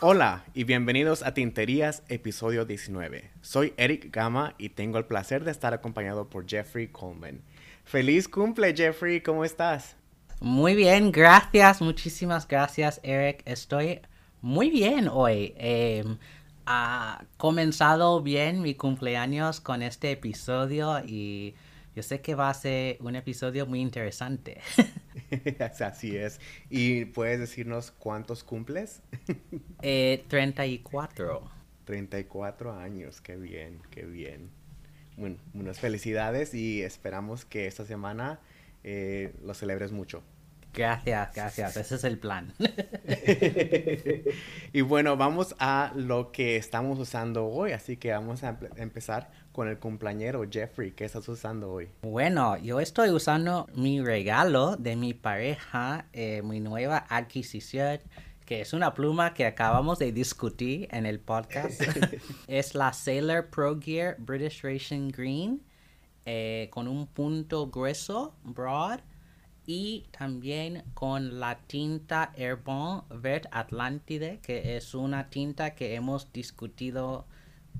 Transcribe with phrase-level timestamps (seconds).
[0.00, 3.30] Hola y bienvenidos a Tinterías, episodio 19.
[3.40, 7.42] Soy Eric Gama y tengo el placer de estar acompañado por Jeffrey Coleman.
[7.84, 9.20] ¡Feliz cumple, Jeffrey!
[9.20, 9.96] ¿Cómo estás?
[10.40, 13.42] Muy bien, gracias, muchísimas gracias, Eric.
[13.44, 14.00] Estoy
[14.40, 15.52] muy bien hoy.
[15.56, 16.04] Eh,
[16.70, 21.54] ha comenzado bien mi cumpleaños con este episodio y
[21.96, 24.60] yo sé que va a ser un episodio muy interesante.
[25.80, 26.40] Así es.
[26.68, 29.00] ¿Y puedes decirnos cuántos cumples?
[29.82, 31.50] eh, 34.
[31.86, 34.50] 34 años, qué bien, qué bien.
[35.16, 38.40] Bueno, unas felicidades y esperamos que esta semana
[38.84, 40.22] eh, lo celebres mucho.
[40.72, 41.76] Gracias, gracias.
[41.76, 42.52] Ese es el plan.
[44.72, 47.72] y bueno, vamos a lo que estamos usando hoy.
[47.72, 50.92] Así que vamos a empezar con el cumpleañero Jeffrey.
[50.92, 51.88] ¿Qué estás usando hoy?
[52.02, 57.98] Bueno, yo estoy usando mi regalo de mi pareja, eh, mi nueva adquisición
[58.48, 61.82] que es una pluma que acabamos de discutir en el podcast.
[62.46, 65.60] es la Sailor Pro Gear British Racing Green
[66.24, 69.00] eh, con un punto grueso, broad,
[69.68, 77.26] y también con la tinta Airborne Vert Atlantide, que es una tinta que hemos discutido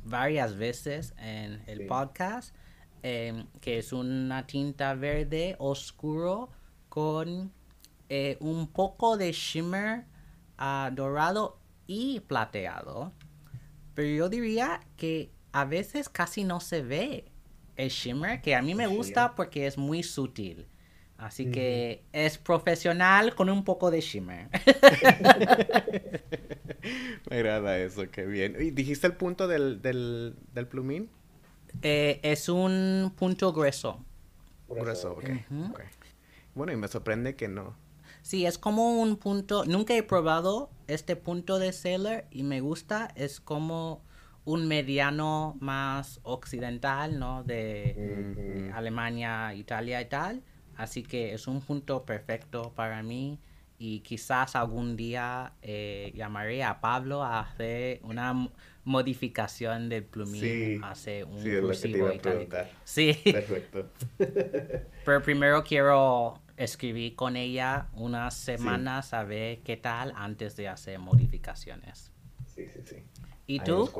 [0.05, 2.55] varias veces en el podcast,
[3.03, 6.51] em, que es una tinta verde oscuro
[6.91, 7.51] con
[8.11, 10.05] eh, un poco de shimmer
[10.61, 13.15] uh, dorado y plateado.
[13.95, 17.33] Pero yo diría que a veces casi no se ve
[17.77, 20.67] el shimmer, que a mí me gusta porque es muy sutil.
[21.19, 24.49] Así que es profesional con un poco de shimmer.
[27.29, 28.57] Me agrada eso, qué bien.
[28.59, 31.11] ¿Y dijiste el punto del, del, plumín?
[31.83, 34.05] Eh, es un punto grueso.
[34.69, 35.29] Grueso, ok.
[36.55, 37.77] Bueno, y me sorprende que no.
[38.23, 39.65] Sí, es como un punto.
[39.65, 43.09] Nunca he probado este punto de Sailor y me gusta.
[43.17, 44.05] Es como
[44.45, 47.43] un mediano más occidental, ¿no?
[47.43, 50.45] De Alemania, Italia y tal
[50.79, 53.41] Así que es un punto perfecto para mí
[53.81, 58.49] y quizás algún día eh, llamaré a Pablo a hacer una
[58.85, 62.49] modificación del plumín, sí, hacer un sí, cursivo y tal.
[62.85, 63.13] Sí.
[63.25, 63.91] Perfecto.
[65.05, 71.01] Pero primero quiero escribir con ella unas semanas a ver qué tal antes de hacer
[71.01, 72.13] modificaciones.
[72.47, 72.97] Sí, sí, sí.
[73.49, 73.91] ¿Y tú?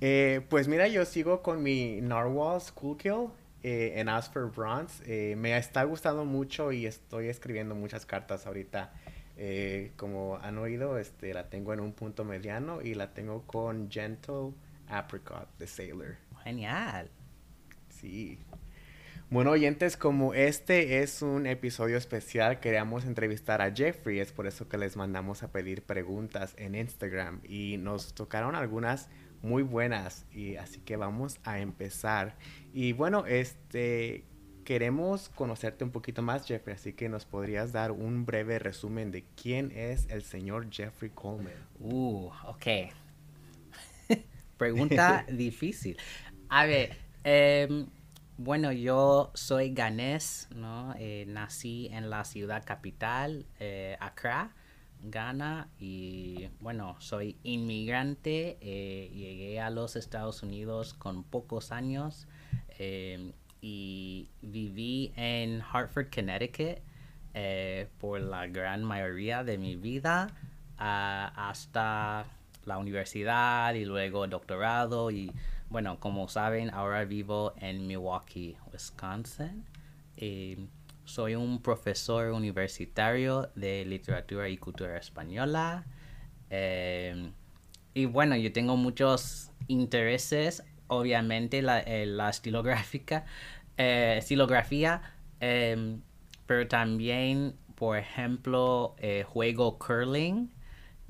[0.00, 3.28] Eh, pues mira, yo sigo con mi Narwhal School Kill
[3.62, 5.02] eh, en As for Bronze.
[5.06, 8.92] Eh, me está gustando mucho y estoy escribiendo muchas cartas ahorita.
[9.36, 13.90] Eh, como han oído, este, la tengo en un punto mediano y la tengo con
[13.90, 14.52] Gentle
[14.88, 16.16] Apricot de Sailor.
[16.44, 17.10] Genial.
[17.88, 18.38] Sí.
[19.30, 24.68] Bueno, oyentes, como este es un episodio especial, queríamos entrevistar a Jeffrey, es por eso
[24.68, 29.08] que les mandamos a pedir preguntas en Instagram y nos tocaron algunas
[29.42, 32.36] muy buenas y así que vamos a empezar.
[32.72, 34.24] Y bueno, este
[34.64, 39.24] queremos conocerte un poquito más, Jeffrey, así que nos podrías dar un breve resumen de
[39.34, 41.52] quién es el señor Jeffrey Coleman.
[41.80, 42.66] Uh, ok.
[44.56, 45.98] Pregunta difícil.
[46.48, 47.86] A ver, em,
[48.36, 50.94] bueno, yo soy ganés, ¿no?
[50.98, 54.54] Eh, nací en la ciudad capital, eh, Accra.
[55.02, 62.26] Ghana y bueno, soy inmigrante, eh, llegué a los Estados Unidos con pocos años
[62.78, 66.78] eh, y viví en Hartford, Connecticut
[67.34, 70.28] eh, por la gran mayoría de mi vida
[70.76, 72.26] hasta
[72.64, 75.30] la universidad y luego doctorado y
[75.70, 79.64] bueno, como saben, ahora vivo en Milwaukee, Wisconsin.
[81.12, 85.84] Soy un profesor universitario de literatura y cultura española.
[86.48, 87.34] Em,
[87.92, 93.26] y bueno, yo tengo muchos intereses, obviamente la, eh, la estilográfica,
[93.76, 95.02] eh, estilografía,
[95.38, 100.50] pero también, por ejemplo, eh, juego curling,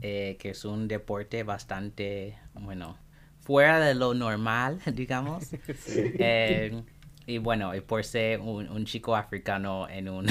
[0.00, 2.98] que es un deporte bastante, bueno,
[3.38, 5.52] fuera de lo normal, digamos.
[5.86, 6.82] Em,
[7.26, 10.26] y bueno, por ser un, chico africano en un,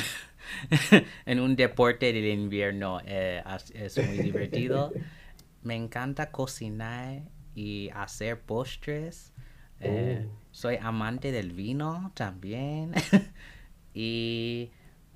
[1.26, 3.44] en un deporte del invierno eh,
[3.74, 4.92] es muy divertido.
[5.64, 7.22] Me encanta cocinar
[7.56, 9.34] y hacer postres.
[9.80, 10.32] Eh, oh.
[10.52, 12.94] Soy amante del vino también.
[13.94, 14.72] y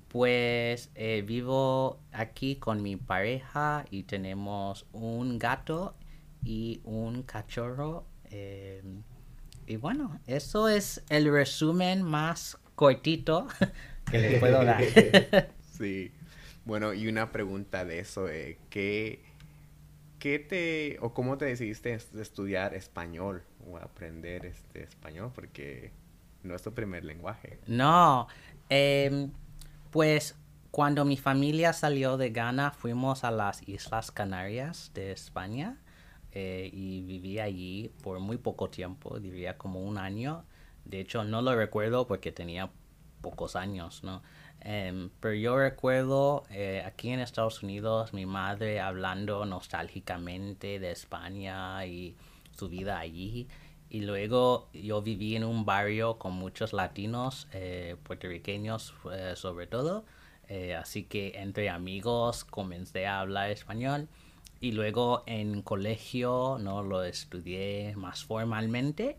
[0.08, 5.96] pues eh, vivo aquí con mi pareja y tenemos un gato
[6.42, 8.06] y un cachorro
[9.66, 13.48] y bueno, eso es el resumen más cortito
[14.10, 14.82] que les puedo dar.
[15.78, 16.12] sí.
[16.64, 19.20] Bueno, y una pregunta de eso, eh, ¿qué,
[20.18, 25.30] ¿qué te, o cómo te decidiste estudiar español o aprender este español?
[25.34, 25.92] Porque
[26.42, 27.60] no es tu primer lenguaje.
[27.66, 28.26] No,
[28.68, 29.30] em,
[29.92, 30.34] pues
[30.72, 35.76] cuando mi familia salió de Ghana fuimos a las Islas Canarias de España
[36.38, 40.44] eh, y viví allí por muy poco tiempo, diría como un año.
[40.84, 42.70] De hecho, no lo recuerdo porque tenía
[43.22, 44.22] pocos años, ¿no?
[44.60, 51.86] Em, pero yo recuerdo eh, aquí en Estados Unidos mi madre hablando nostálgicamente de España
[51.86, 52.16] y
[52.54, 53.48] su vida allí.
[53.88, 58.92] Y luego yo viví en un barrio con muchos latinos, eh, puertorriqueños
[59.36, 60.04] sobre todo.
[60.78, 64.08] así que entre amigos comencé a hablar español
[64.60, 69.18] y luego en colegio no lo estudié más formalmente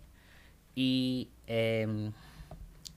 [0.76, 2.12] y em,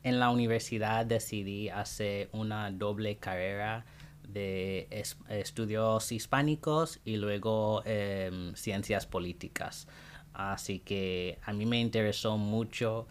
[0.02, 3.84] en la universidad decidí hacer una doble carrera
[4.28, 4.88] de
[5.28, 9.88] estudios hispánicos y luego em, ciencias políticas.
[10.32, 13.06] Así que a mí me interesó mucho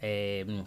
[0.00, 0.64] em,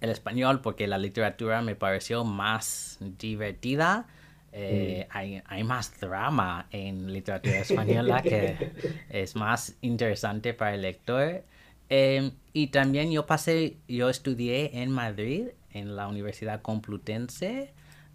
[0.00, 4.06] el español porque la literatura me pareció más divertida
[4.52, 8.72] eh, hay, hay, más drama en literatura española que
[9.10, 11.44] es más interesante para el lector.
[11.88, 17.72] Em, y también yo pasé, yo estudié en Madrid, en la Universidad Complutense,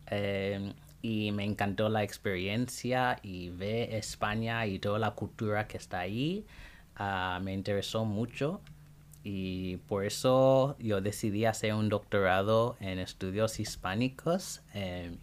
[0.08, 6.00] em, y me encantó la experiencia y ver España y toda la cultura que está
[6.00, 6.46] ahí.
[6.96, 8.62] Ah, me interesó mucho
[9.24, 14.62] y por eso yo decidí hacer un doctorado en estudios hispánicos.
[14.74, 15.16] Eh,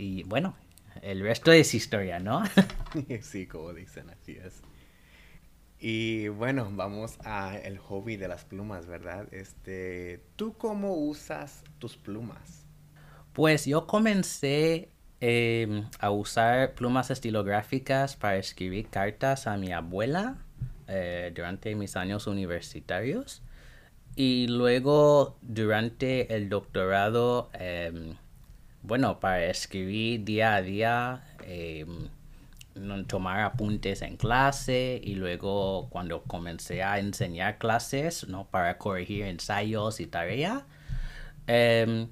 [0.00, 0.56] y bueno,
[1.02, 2.42] el resto es historia, ¿no?
[3.20, 4.62] sí, como dicen, así es.
[5.78, 9.28] Y bueno, vamos a el hobby de las plumas, ¿verdad?
[9.30, 12.64] Este, ¿tú cómo usas tus plumas?
[13.34, 14.88] Pues yo comencé
[15.20, 20.38] em, a usar plumas estilográficas para escribir cartas a mi abuela
[20.88, 23.42] eh, durante mis años universitarios.
[24.16, 28.16] Y luego, durante el doctorado, em,
[28.82, 32.08] bueno, para escribir día a día, em,
[33.06, 38.46] tomar apuntes en clase y luego cuando comencé a enseñar clases, ¿no?
[38.46, 40.62] Para corregir ensayos y tareas.
[41.46, 42.08] Em,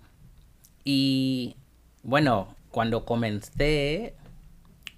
[0.84, 1.56] y
[2.02, 4.14] bueno, cuando comencé,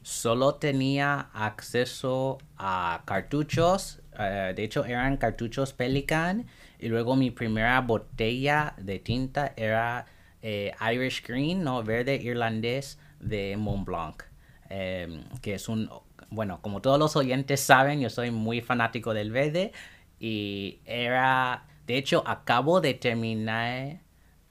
[0.03, 4.01] solo tenía acceso a cartuchos.
[4.19, 6.47] Eh, de hecho, eran cartuchos Pelican.
[6.79, 10.07] Y luego mi primera botella de tinta era
[10.43, 11.83] eh, Irish Green, ¿no?
[11.83, 14.23] Verde irlandés de Mont Blanc.
[14.69, 15.91] Em, que es un,
[16.31, 19.73] bueno, como todos los oyentes saben, yo soy muy fanático del verde
[20.21, 23.99] y era, de hecho, acabo de terminar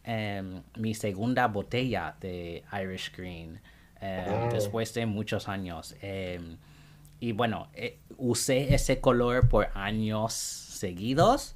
[0.03, 3.61] em, mi segunda botella de Irish Green
[4.01, 4.49] em, oh.
[4.51, 5.95] después de muchos años.
[7.21, 11.55] y bueno, eh, usé ese color por años seguidos.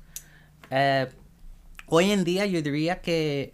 [0.69, 1.07] Eh,
[1.87, 3.53] hoy en día yo diría que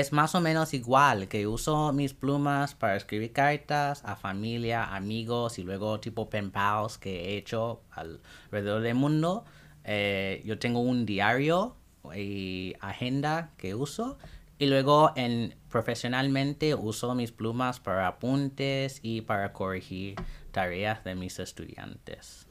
[0.00, 5.60] es más o menos igual, que uso mis plumas para escribir cartas a familia, amigos
[5.60, 9.44] y luego tipo pen pals que he hecho alrededor del mundo.
[9.84, 11.76] Eh, yo tengo un diario
[12.12, 14.18] y agenda que uso
[14.58, 20.16] y luego en profesionalmente uso mis plumas para apuntes y para corregir
[20.50, 22.43] tareas de mis estudiantes.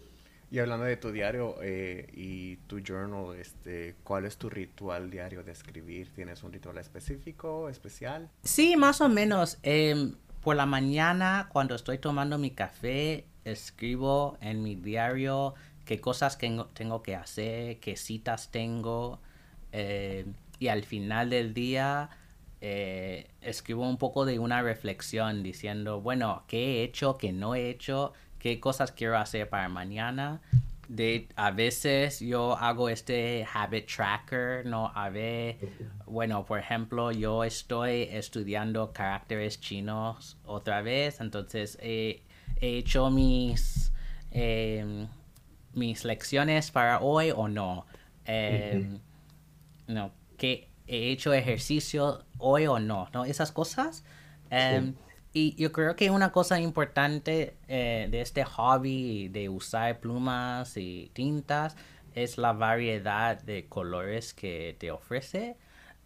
[0.53, 5.41] Y hablando de tu diario eh, y tu journal, este, ¿cuál es tu ritual diario
[5.41, 6.13] de escribir?
[6.13, 8.29] ¿Tienes un ritual específico, especial?
[8.43, 9.57] Sí, más o menos.
[9.63, 15.55] Em, por la mañana, cuando estoy tomando mi café, escribo en mi diario
[15.86, 19.22] qué cosas tengo, que hacer, qué citas tengo.
[19.72, 22.12] Em, y al final del día,
[22.62, 27.72] eh, escribo un poco de una reflexión diciendo, bueno, ¿qué he hecho, qué no he
[27.72, 28.13] hecho?
[28.43, 30.41] Qué cosas quiero hacer para mañana.
[30.89, 34.91] De, a veces yo hago este habit tracker, ¿no?
[34.93, 35.57] A ver,
[36.05, 42.23] bueno, por ejemplo, yo estoy estudiando caracteres chinos otra vez, entonces he,
[42.59, 43.93] hecho mis,
[44.31, 45.07] em,
[45.73, 47.85] mis lecciones para hoy o no.
[48.25, 49.00] Em,
[49.88, 53.23] no, que he hecho ejercicio hoy o no, ¿no?
[53.23, 54.03] Esas cosas.
[54.50, 54.95] Em,
[55.33, 61.09] y yo creo que una cosa importante eh, de este hobby de usar plumas y
[61.13, 61.75] tintas
[62.13, 65.57] es la variedad de colores que te ofrece.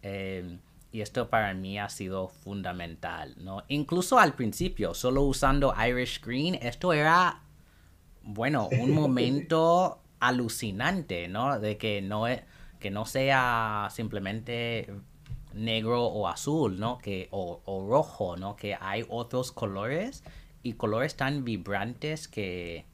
[0.01, 0.59] Em,
[0.93, 3.63] y esto para mí ha sido fundamental, ¿no?
[3.67, 7.41] Incluso al principio, solo usando Irish Green, esto era,
[8.23, 11.59] bueno, un momento alucinante, ¿no?
[11.59, 12.41] De que no, es,
[12.79, 14.89] que no sea simplemente
[15.53, 16.97] negro o azul, ¿no?
[16.97, 18.55] Que, o, o rojo, ¿no?
[18.55, 20.23] Que hay otros colores
[20.63, 22.85] y colores tan vibrantes que,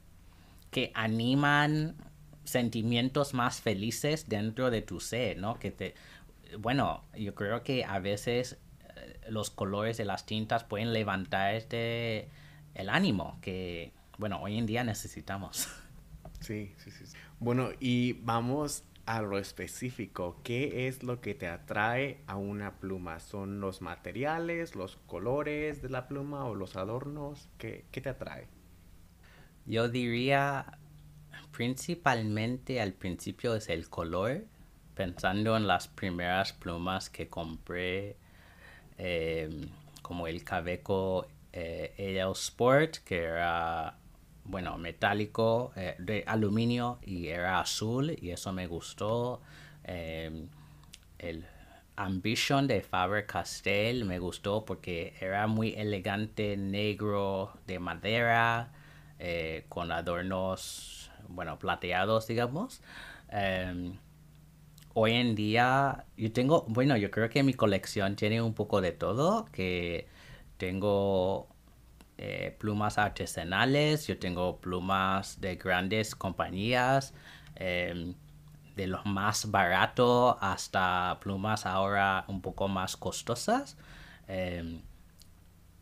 [0.70, 1.96] que animan
[2.44, 5.58] sentimientos más felices dentro de tu ser, ¿no?
[5.58, 5.94] Que te,
[6.58, 8.58] bueno, yo creo que a veces
[8.96, 12.28] eh, los colores de las tintas pueden levantarte
[12.74, 15.68] el ánimo que, bueno, hoy en día necesitamos.
[16.40, 17.04] Sí, sí, sí.
[17.40, 20.40] Bueno, y vamos a lo específico.
[20.42, 23.20] ¿Qué es lo que te atrae a una pluma?
[23.20, 27.48] ¿Son los materiales, los colores de la pluma o los adornos?
[27.58, 28.46] ¿Qué, qué te atrae?
[29.66, 30.78] Yo diría
[31.54, 34.44] principalmente al principio es el color,
[34.94, 38.16] pensando en las primeras plumas que compré,
[38.98, 39.68] eh,
[40.02, 43.96] como el Caveco eh, Sport, que era,
[44.44, 49.40] bueno, metálico, eh, de aluminio y era azul, y eso me gustó.
[49.84, 50.46] Eh,
[51.18, 51.46] el
[51.96, 58.72] Ambition de Faber-Castell me gustó porque era muy elegante, negro, de madera,
[59.68, 62.82] con adornos, bueno, plateados, digamos.
[63.30, 63.96] Em,
[64.94, 68.92] hoy en día yo tengo, bueno, yo creo que mi colección tiene un poco de
[68.92, 70.06] todo, que
[70.56, 71.48] tengo
[72.16, 77.12] eh, plumas artesanales, yo tengo plumas de grandes compañías,
[77.56, 78.14] em,
[78.76, 83.76] de los más baratos hasta plumas ahora un poco más costosas.
[84.28, 84.80] Em,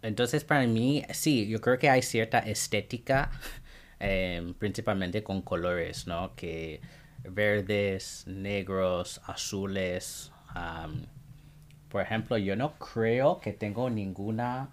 [0.02, 3.30] entonces para mí, sí, yo creo que hay cierta estética,
[4.00, 6.34] em, principalmente con colores, ¿no?
[6.36, 6.80] Que
[7.24, 10.32] verdes, negros, azules.
[11.88, 14.70] por ejemplo, yo no creo que tengo ninguna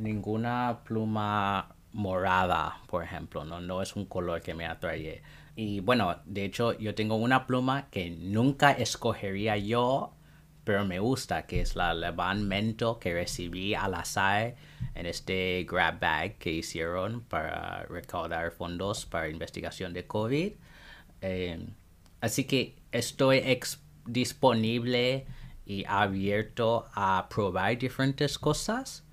[0.00, 5.22] ninguna pluma morada, por ejemplo, no, es un color que me atrae.
[5.56, 10.14] Y bueno, de hecho, yo tengo una pluma que nunca escogería yo,
[10.64, 14.54] pero me gusta, que es la Levan Mento que recibí al azar
[14.94, 20.52] en este grab bag que hicieron para recaudar fondos para investigación de COVID.
[21.22, 21.66] Eh,
[22.20, 23.42] así que estoy
[24.06, 25.26] disponible
[25.66, 29.04] y abierto a probar diferentes cosas,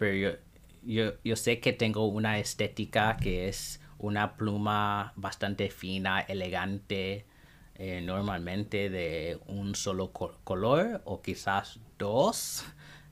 [0.00, 0.38] pero
[0.82, 7.26] yo, yo, sé que tengo una estética que es una pluma bastante fina, elegante,
[7.74, 12.64] eh, normalmente de un solo color o quizás dos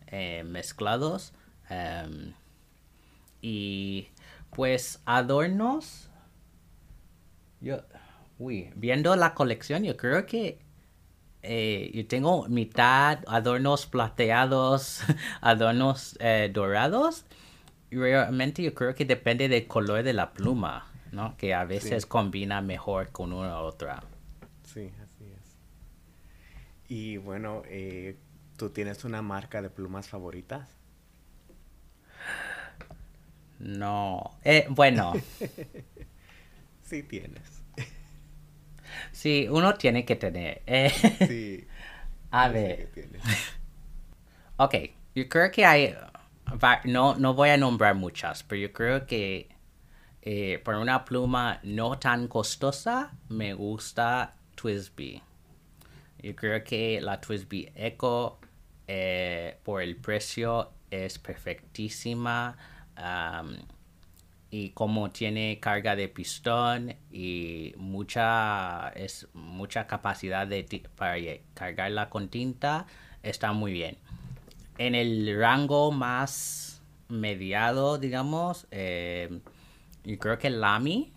[0.07, 1.35] eh, mezclados.
[1.69, 2.33] Em,
[3.43, 4.09] y
[4.51, 6.09] pues adornos.
[7.61, 7.83] Yo,
[8.39, 10.59] Uy, viendo la colección, yo creo que
[11.51, 15.01] eh, yo tengo mitad adornos plateados,
[15.41, 17.25] adornos eh, dorados.
[17.91, 21.39] Y realmente yo creo que depende del color de la pluma, ¿no?
[21.39, 24.03] Que a veces combina mejor con una u otra.
[24.63, 25.57] Sí, así es.
[26.87, 28.19] Y bueno, eh,
[28.59, 30.69] ¿tú tienes una marca de plumas favoritas?
[33.59, 34.39] No.
[34.69, 35.15] bueno.
[36.83, 37.58] sí tienes.
[39.13, 40.63] Sí, uno tiene que tener.
[40.67, 40.91] Eh.
[41.27, 41.67] Sí.
[42.31, 42.91] A ver.
[44.61, 44.75] Ok,
[45.15, 45.95] yo creo que hay.
[46.85, 49.49] No, no voy a nombrar muchas, pero yo creo que
[50.23, 55.23] eh, por una pluma no tan costosa me gusta Twisby.
[56.23, 58.39] Yo creo que la Twisby Echo
[58.89, 62.57] eh, por el precio es perfectísima
[64.51, 70.65] y como tiene carga de pistón y mucha es mucha capacidad de
[70.97, 71.17] para
[71.55, 72.87] cargarla con tinta
[73.23, 73.99] está muy bien.
[74.79, 79.41] En el rango más mediado digamos eh,
[80.05, 81.13] yo creo que Lamy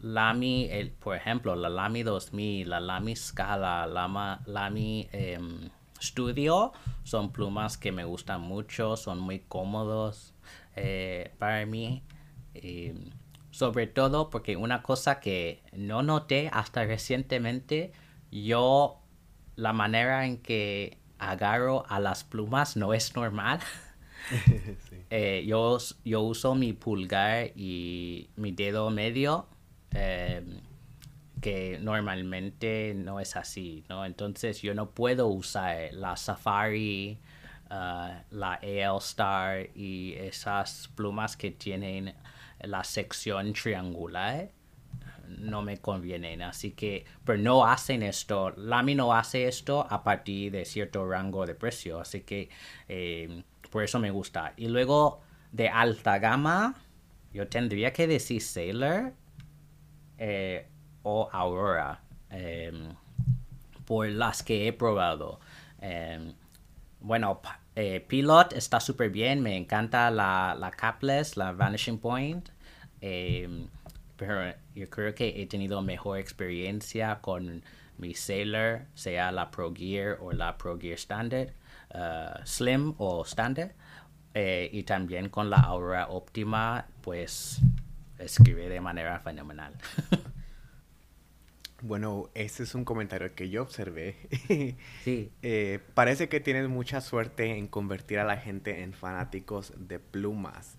[0.00, 5.68] Lamy el, por ejemplo la Lamy 2000 la Lamy Scala la Lamy em,
[6.00, 6.72] Studio
[7.02, 10.34] son plumas que me gustan mucho son muy cómodos
[10.76, 12.02] eh, para mí
[12.62, 12.94] eh,
[13.50, 17.92] sobre todo porque una cosa que no noté hasta recientemente,
[18.30, 19.00] yo
[19.56, 23.60] la manera en que agarro a las plumas no es normal.
[25.08, 29.46] Eh, yo, yo uso mi pulgar y mi dedo medio,
[29.92, 30.58] em,
[31.40, 34.04] que normalmente no es así, ¿no?
[34.04, 37.20] Entonces yo no puedo usar la Safari,
[37.70, 42.12] uh, la AL Star y esas plumas que tienen
[42.60, 44.50] la sección triangular
[45.28, 46.42] no me convienen.
[46.42, 48.50] Así que, pero no hacen esto.
[48.56, 52.00] Lamy no hace esto a partir de cierto rango de precio.
[52.00, 52.48] Así que
[52.88, 54.54] eh, por eso me gusta.
[54.56, 55.20] Y luego
[55.52, 56.74] de alta gama,
[57.32, 59.12] yo tendría que decir Sailor.
[60.18, 60.66] Eh,
[61.02, 62.94] o Aurora, em,
[63.84, 65.38] por las que he probado.
[67.00, 67.40] Bueno,
[67.76, 72.48] eh, Pilot está súper bien, me encanta la, la Capless, la Vanishing Point,
[73.02, 73.68] em,
[74.16, 77.62] pero yo creo que he tenido mejor experiencia con
[77.98, 81.50] mi Sailor, sea la Pro Gear o la Pro Gear Standard,
[81.94, 83.72] uh, Slim o Standard,
[84.32, 87.60] eh, y también con la Aurora Optima, pues
[88.18, 89.74] escribe de manera fenomenal.
[91.86, 94.16] Bueno, ese es un comentario que yo observé.
[95.04, 95.30] Sí.
[95.42, 100.74] Eh, parece que tienes mucha suerte en convertir a la gente en fanáticos de plumas.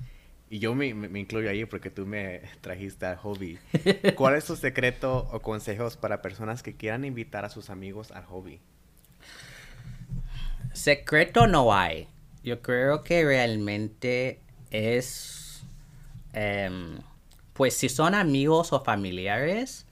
[0.50, 3.58] Y yo me, incluyo ahí porque tú me trajiste al hobby.
[4.16, 8.26] ¿Cuál es tu secreto o consejos para personas que quieran invitar a sus amigos al
[8.26, 8.60] hobby?
[10.74, 12.08] Secreto no hay.
[12.44, 15.64] Yo creo que realmente es,
[16.34, 17.00] em,
[17.54, 19.87] pues si son amigos o familiares,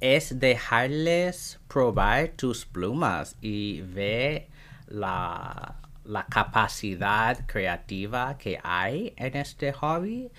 [0.00, 4.48] es dejarles probar tus plumas y ver
[4.86, 10.30] la, la capacidad creativa que hay en este hobby.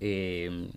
[0.00, 0.70] Em,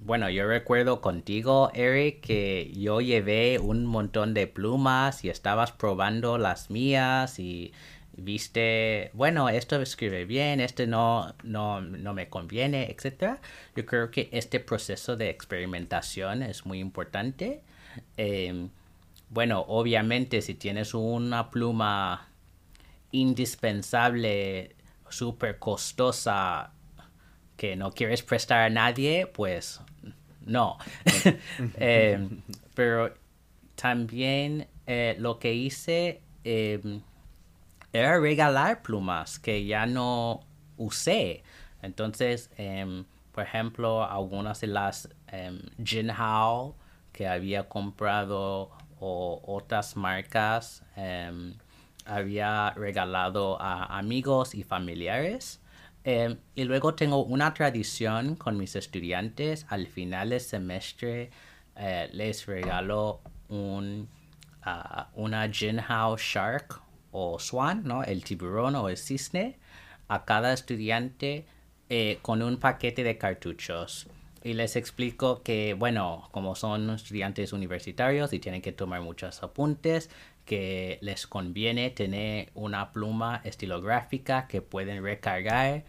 [0.00, 6.38] bueno, yo recuerdo contigo, Eric, que yo llevé un montón de plumas y estabas probando
[6.38, 7.72] las mías y
[8.18, 13.38] viste, bueno, esto escribe bien, este no, no, no me conviene, etc.
[13.74, 17.62] Yo creo que este proceso de experimentación es muy importante.
[18.16, 18.68] Eh,
[19.30, 22.28] bueno, obviamente si tienes una pluma
[23.12, 24.74] indispensable,
[25.08, 26.72] súper costosa,
[27.56, 29.80] que no quieres prestar a nadie, pues
[30.46, 30.78] no.
[31.80, 32.28] Eh,
[32.74, 33.14] pero
[33.74, 37.00] también eh, lo que hice eh,
[37.92, 40.40] era regalar plumas que ya no
[40.76, 41.42] usé.
[41.82, 46.76] Entonces, em, por ejemplo, algunas de las em, Jinhao
[47.12, 51.54] que había comprado o otras marcas em,
[52.06, 55.60] había regalado a amigos y familiares.
[56.54, 59.66] Y luego tengo una tradición con mis estudiantes.
[59.68, 61.30] Al final del semestre
[61.76, 64.08] eh, les regalo un,
[64.62, 66.80] ah, una Jinhao Shark
[67.18, 68.04] o Swan, ¿no?
[68.04, 69.58] El tiburón o el cisne
[70.06, 71.46] a cada estudiante
[71.88, 74.06] eh, con un paquete de cartuchos.
[74.44, 80.10] Y les explico que, bueno, como son estudiantes universitarios y tienen que tomar muchos apuntes,
[80.44, 85.84] que les conviene tener una pluma estilográfica que pueden recargar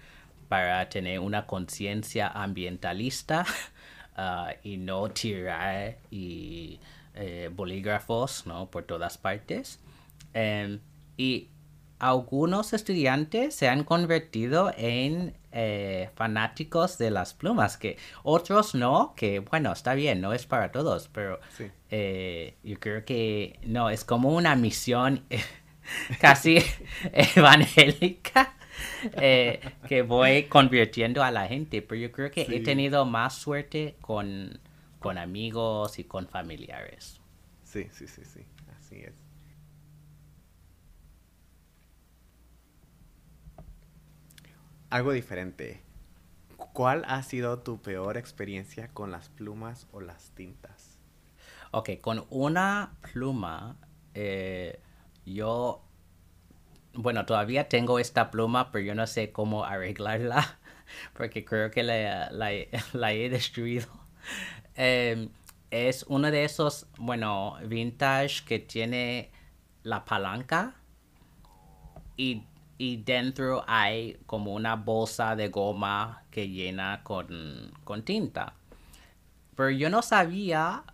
[0.48, 3.46] para tener una conciencia ambientalista
[4.18, 6.80] ah, y no tirar y,
[7.14, 8.70] eh, bolígrafos ¿no?
[8.72, 9.80] por todas partes.
[10.34, 10.80] Em,
[11.20, 11.50] y
[12.00, 19.40] algunos estudiantes se han convertido en eh, fanáticos de las plumas, que otros no, que
[19.40, 21.66] bueno, está bien, no es para todos, pero Sí.
[21.90, 25.26] eh, yo creo que no, es como una misión
[26.22, 26.60] casi
[27.36, 28.56] evangélica
[29.18, 33.98] eh, que voy convirtiendo a la gente, pero yo creo que he tenido más suerte
[34.00, 34.58] con,
[35.00, 37.20] con amigos y con familiares.
[37.66, 38.46] Sí, sí, sí, sí,
[38.78, 39.29] así es.
[44.90, 45.82] Algo diferente.
[46.74, 50.98] ¿Cuál ha sido tu peor experiencia con las plumas o las tintas?
[51.72, 53.78] Ok, con una pluma,
[54.14, 54.80] eh,
[55.26, 55.84] yo,
[56.94, 60.60] bueno, todavía tengo esta pluma, pero yo no sé cómo arreglarla,
[61.14, 62.52] porque creo que la, la-
[63.14, 63.88] he destruido.
[64.82, 65.28] Eh,
[65.72, 69.30] es uno de esos, bueno, vintage que tiene
[69.84, 70.76] la palanca
[72.18, 72.44] y,
[72.80, 78.54] y dentro hay como una bolsa de goma que llena con, con tinta.
[79.54, 80.86] Pero yo no sabía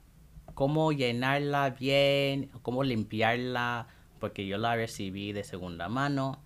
[0.56, 3.86] cómo llenarla bien, cómo limpiarla,
[4.20, 6.40] porque yo la recibí de segunda mano.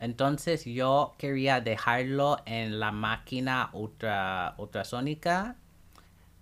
[0.00, 5.56] Entonces yo quería dejarlo en la máquina ultra, ultrasónica,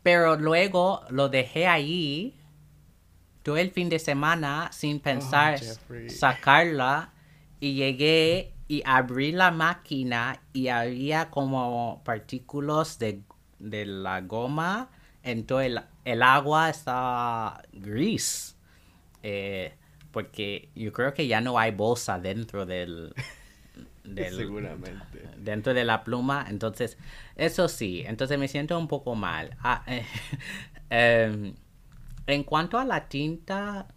[0.05, 2.37] pero luego lo dejé ahí
[3.43, 6.09] todo el fin de semana sin pensar Jeffrey.
[6.09, 7.14] sacarla
[7.65, 13.23] y llegué y abrí la máquina y había como partículas de,
[13.59, 14.91] de la goma
[15.23, 18.57] en todo el, el agua estaba gris
[19.23, 19.75] Eh,
[20.13, 23.15] porque yo creo que ya no hay bolsa dentro del,
[24.05, 25.19] del Seguramente.
[25.37, 26.47] dentro de la pluma.
[26.49, 26.99] Entonces,
[27.37, 29.57] eso sí, entonces me siento un poco mal.
[29.63, 30.07] Ah, eh,
[30.91, 31.55] em,
[32.27, 33.89] en cuanto a la tinta,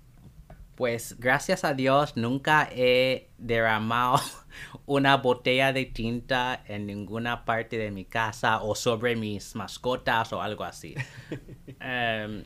[0.78, 4.22] pues gracias a Dios nunca he derramado
[4.86, 10.42] una botella de tinta en ninguna parte de mi casa o sobre mis mascotas o
[10.42, 10.94] algo así.
[11.80, 12.44] Em,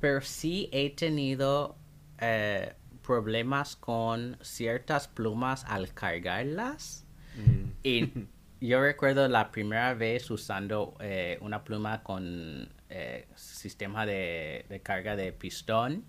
[0.00, 1.76] pero sí he tenido
[2.18, 7.04] eh, problemas con ciertas plumas al cargarlas.
[7.36, 7.72] Mm.
[7.82, 8.10] Y
[8.66, 15.14] yo recuerdo la primera vez usando eh, una pluma con eh, sistema de, de carga
[15.14, 16.06] de pistón.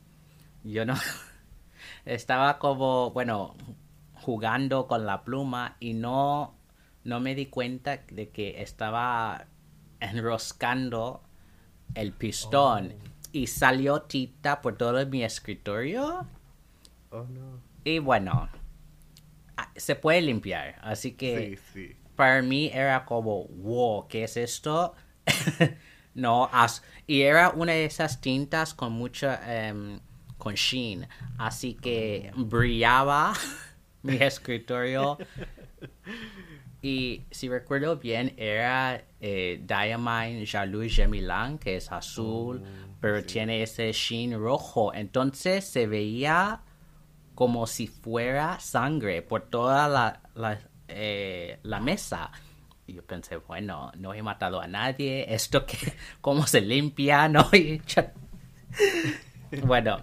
[0.63, 0.95] Yo no
[2.05, 3.55] estaba como, bueno,
[4.13, 6.55] jugando con la pluma y no,
[7.03, 9.45] no me di cuenta de que estaba
[9.99, 11.23] enroscando
[11.95, 12.93] el pistón
[13.31, 16.25] y salió tinta por todo mi escritorio.
[17.11, 17.59] Oh, no.
[17.83, 18.49] Y bueno,
[19.57, 20.75] ah, se puede limpiar.
[20.81, 21.95] Así que Sí, sí.
[22.15, 24.93] para mí era como, wow, ¿qué es esto?
[26.15, 29.99] no, as- y era una de esas tintas con mucha, em,
[30.43, 31.07] con sheen.
[31.37, 33.33] Así que brillaba
[34.03, 35.17] mi escritorio.
[36.81, 42.61] Y si recuerdo bien, era eh, Diamine Jalou Gemilang, que es azul,
[42.99, 44.93] pero tiene ese sheen rojo.
[44.93, 46.59] Entonces se veía
[47.35, 52.31] como si fuera sangre por toda la, la, eh, la mesa.
[52.85, 55.77] Y yo pensé, bueno, no he matado a nadie, esto que,
[56.19, 58.11] cómo se limpia, no Y ya-
[59.65, 60.01] Bueno,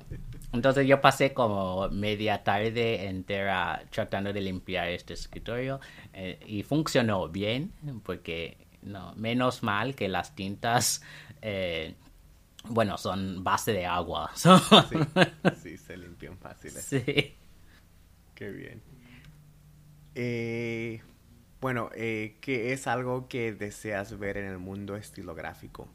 [0.52, 5.80] entonces yo pasé como media tarde entera tratando de limpiar este escritorio
[6.12, 7.72] eh, y funcionó bien,
[8.04, 11.02] porque no, menos mal que las tintas,
[11.42, 11.94] eh,
[12.64, 14.30] bueno, son base de agua.
[14.34, 14.96] so- Sí,
[15.62, 16.84] sí, se limpian fáciles.
[16.84, 17.36] sí.
[18.34, 18.82] Qué bien.
[20.14, 21.02] Eh,
[21.60, 25.88] bueno, eh, ¿qué es algo que deseas ver en el mundo estilográfico?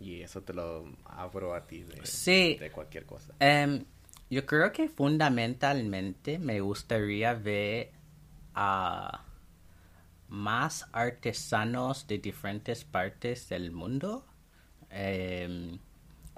[0.00, 2.56] Y eso te lo abro a ti de, Sí.
[2.58, 3.34] de cualquier cosa.
[3.38, 3.84] Em,
[4.30, 7.90] yo creo que fundamentalmente me gustaría ver
[8.54, 9.24] a
[10.28, 14.24] más artesanos de diferentes partes del mundo.
[14.90, 15.78] Em,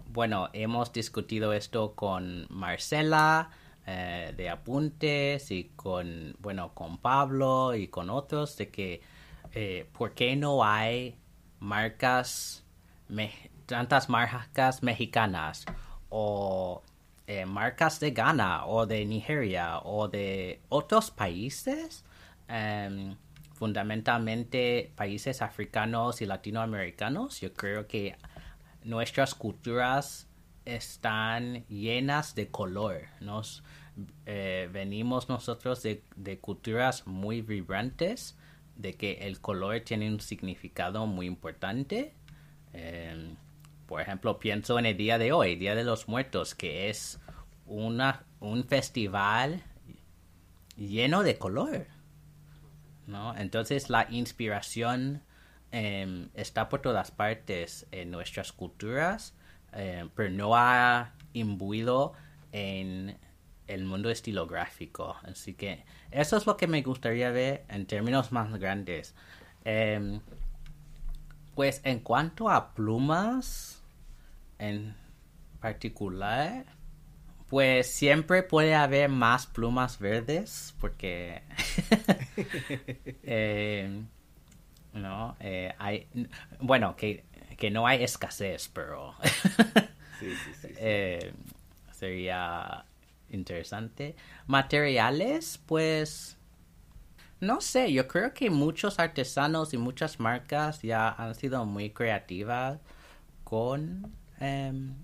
[0.09, 3.51] bueno, hemos discutido esto con Marcela
[3.87, 9.01] eh, de Apuntes y con, bueno, con Pablo y con otros de que
[9.55, 11.17] eh, ¿por qué no hay
[11.61, 12.65] marcas,
[13.09, 15.65] me- tantas marcas mexicanas
[16.09, 16.83] o
[17.27, 22.05] eh, marcas de Ghana o de Nigeria o de otros países?
[22.49, 23.17] Em,
[23.55, 27.41] fundamentalmente países africanos y latinoamericanos.
[27.41, 28.17] Yo creo que
[28.83, 30.29] nuestras culturas
[30.65, 33.03] están llenas de color.
[33.21, 33.63] Nos,
[34.27, 38.37] eh, venimos nosotros de, culturas muy vibrantes,
[38.77, 42.15] de que el color tiene un significado muy importante.
[42.73, 43.35] Eh,
[43.93, 47.21] por ejemplo, pienso en el día de hoy, Día de los Muertos, que es
[47.67, 49.63] una, un festival
[50.79, 51.89] lleno de color.
[53.07, 53.37] ¿no?
[53.37, 55.23] Entonces la inspiración
[55.73, 59.35] em, está por todas partes en nuestras culturas,
[59.73, 62.15] em, pero no ha imbuido
[62.51, 63.19] en
[63.67, 65.17] el mundo estilográfico.
[65.23, 69.15] Así que eso es lo que me gustaría ver en términos más grandes.
[69.67, 70.23] Em,
[71.55, 73.82] pues en cuanto a plumas
[74.63, 74.95] en
[75.61, 76.65] particular,
[77.49, 81.43] pues siempre puede haber más plumas verdes porque
[83.25, 84.05] eh,
[84.95, 86.07] no eh, hay
[86.61, 87.25] bueno que,
[87.59, 89.15] que no hay escasez pero
[90.19, 90.69] Sí, sí, sí.
[90.69, 90.75] sí.
[90.79, 91.33] eh,
[91.93, 92.85] sería
[93.31, 94.15] interesante
[94.47, 96.37] materiales pues
[97.41, 102.79] no sé yo creo que muchos artesanos y muchas marcas ya han sido muy creativas
[103.45, 104.95] con em,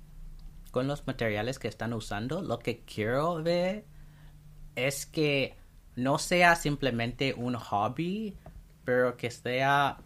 [0.70, 3.84] con los materiales que están usando, lo que quiero ver
[4.74, 5.56] es que
[5.96, 8.36] no sea simplemente un hobby,
[8.84, 9.98] pero que sea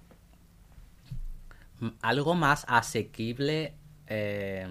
[2.00, 3.74] algo más asequible,
[4.06, 4.66] eh,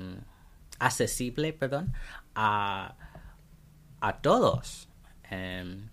[0.79, 1.93] accesible, perdón,
[2.35, 2.95] a,
[3.99, 4.89] a todos.
[5.29, 5.89] Em,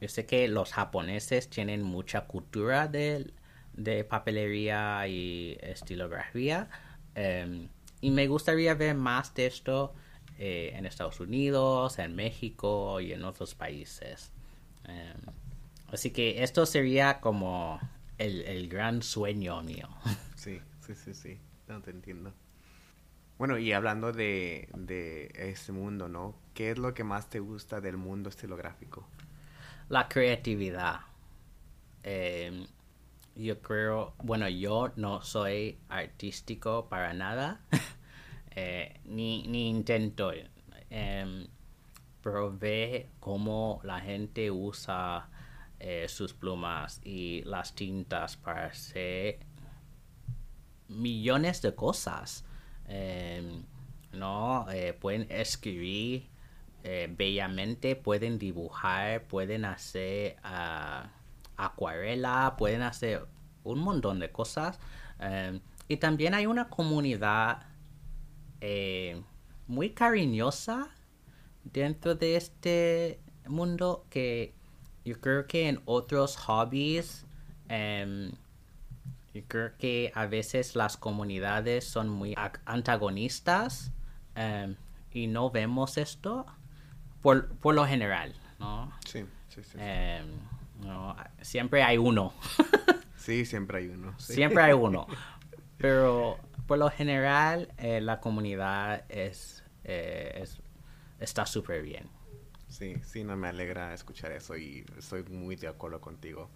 [0.00, 3.32] yo sé que los japoneses tienen mucha cultura de,
[3.72, 6.68] de papelería y estilografía.
[7.14, 7.68] Em,
[8.00, 9.94] y me gustaría ver más de esto
[10.38, 14.30] eh, en Estados Unidos, en México y en otros países.
[14.84, 15.16] Em,
[15.88, 17.78] así que esto sería como
[18.18, 19.88] el, el gran sueño mío.
[20.36, 21.38] Sí, sí, sí, sí.
[21.68, 22.32] No te entiendo.
[23.38, 26.34] Bueno, y hablando de, de ese mundo, ¿no?
[26.54, 29.06] ¿Qué es lo que más te gusta del mundo estilográfico?
[29.88, 31.00] La creatividad.
[32.02, 32.66] Em,
[33.34, 37.60] yo creo, bueno, yo no soy artístico para nada,
[38.56, 40.32] eh, ni, ni intento,
[40.90, 41.46] em,
[42.22, 45.28] pero ve cómo la gente usa
[45.80, 49.40] eh, sus plumas y las tintas para hacer
[50.88, 52.44] millones de cosas.
[52.86, 53.64] Em,
[54.12, 54.66] ¿no?
[54.70, 56.28] Eh, pueden escribir
[56.84, 61.10] eh, bellamente, pueden dibujar, pueden hacer ah,
[61.66, 63.26] acuarela, pueden hacer
[63.64, 64.78] un montón de cosas.
[65.18, 67.66] Em, y también hay una comunidad
[68.60, 69.22] eh,
[69.66, 70.88] muy cariñosa
[71.64, 74.54] dentro de este mundo que
[75.04, 77.26] yo creo que en otros hobbies
[77.68, 78.32] em,
[79.34, 83.92] yo creo que a veces las comunidades son muy antagonistas
[84.34, 84.76] em,
[85.10, 86.46] y no vemos esto
[87.22, 88.92] por, lo general, ¿no?
[89.06, 89.78] Sí, sí, sí.
[90.84, 92.32] Em, siempre hay uno.
[93.16, 94.18] sí, siempre hay uno.
[94.18, 95.06] Siempre hay uno.
[95.78, 100.60] Pero por lo general eh, la comunidad es, eh, es
[101.18, 102.08] está súper bien.
[102.68, 106.50] Sí, sí, no me alegra escuchar eso y estoy muy de acuerdo contigo.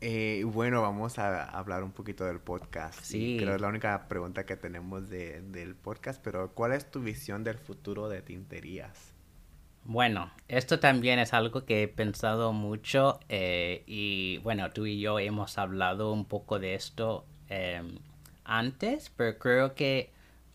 [0.00, 3.00] Eh, bueno, vamos a hablar un poquito del podcast.
[3.02, 3.36] Sí.
[3.38, 7.00] creo que es la única pregunta que tenemos de, del podcast, pero ¿cuál es tu
[7.00, 9.14] visión del futuro de Tinterías?
[9.88, 15.20] Bueno, esto también es algo que he pensado mucho eh, y bueno, tú y yo
[15.20, 18.00] hemos hablado un poco de esto em,
[18.44, 20.10] antes, pero creo que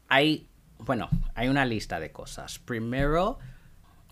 [0.10, 2.60] hay, bueno, hay una lista de cosas.
[2.60, 3.40] Primero,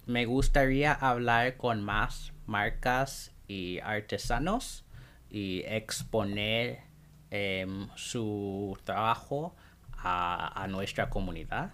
[0.05, 4.85] me gustaría hablar con más marcas y artesanos
[5.29, 6.79] y exponer
[7.29, 9.53] em, su trabajo
[9.97, 11.71] a, nuestra comunidad.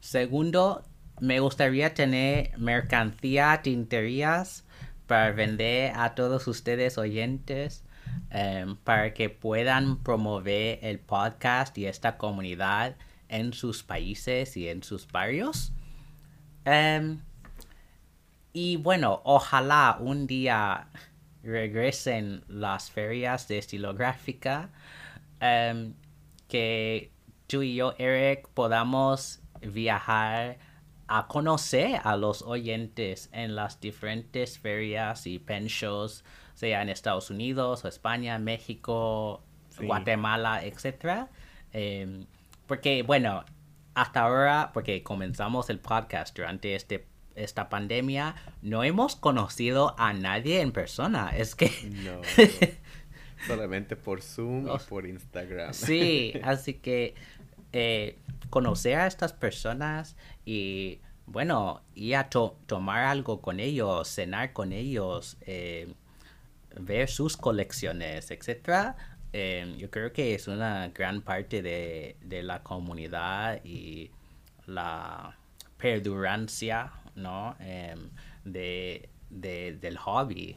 [0.00, 0.84] Segundo,
[1.20, 4.64] me gustaría tener mercancía, tinterías
[5.06, 7.84] para vender a todos ustedes oyentes,
[8.30, 12.96] em, para que puedan promover el podcast y esta comunidad
[13.28, 15.72] en sus países y en sus barrios.
[18.52, 20.88] Y bueno, ojalá un día
[21.42, 24.70] regresen las ferias de estilográfica,
[25.40, 25.94] em,
[26.48, 27.12] que
[27.46, 30.58] tú y yo, Eric, podamos viajar
[31.06, 37.30] a conocer a los oyentes en las diferentes ferias y pen shows, sea en Estados
[37.30, 39.42] Unidos o España, México,
[39.80, 41.28] Guatemala, etc.
[41.72, 42.26] Em,
[42.66, 43.44] porque, bueno,
[43.94, 47.06] hasta ahora, porque comenzamos el podcast durante este
[47.38, 51.30] esta pandemia, no hemos conocido a nadie en persona.
[51.36, 51.70] Es que...
[52.04, 52.20] No.
[53.46, 55.72] Solamente por Zoom y por Instagram.
[55.72, 57.14] Sí, así que
[57.72, 58.18] eh,
[58.50, 65.36] conocer a estas personas y, bueno, ir a tomar algo con ellos, cenar con ellos,
[65.42, 65.94] eh,
[66.78, 68.96] ver sus colecciones, etcétera,
[69.32, 74.10] eh, yo creo que es una gran parte de, de la comunidad y
[74.66, 75.36] la
[75.76, 77.56] perdurancia ¿no?
[77.60, 78.10] Em,
[78.44, 80.56] de, del hobby.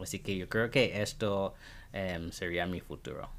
[0.00, 1.54] Así que yo creo que esto
[1.92, 3.30] em, sería mi futuro.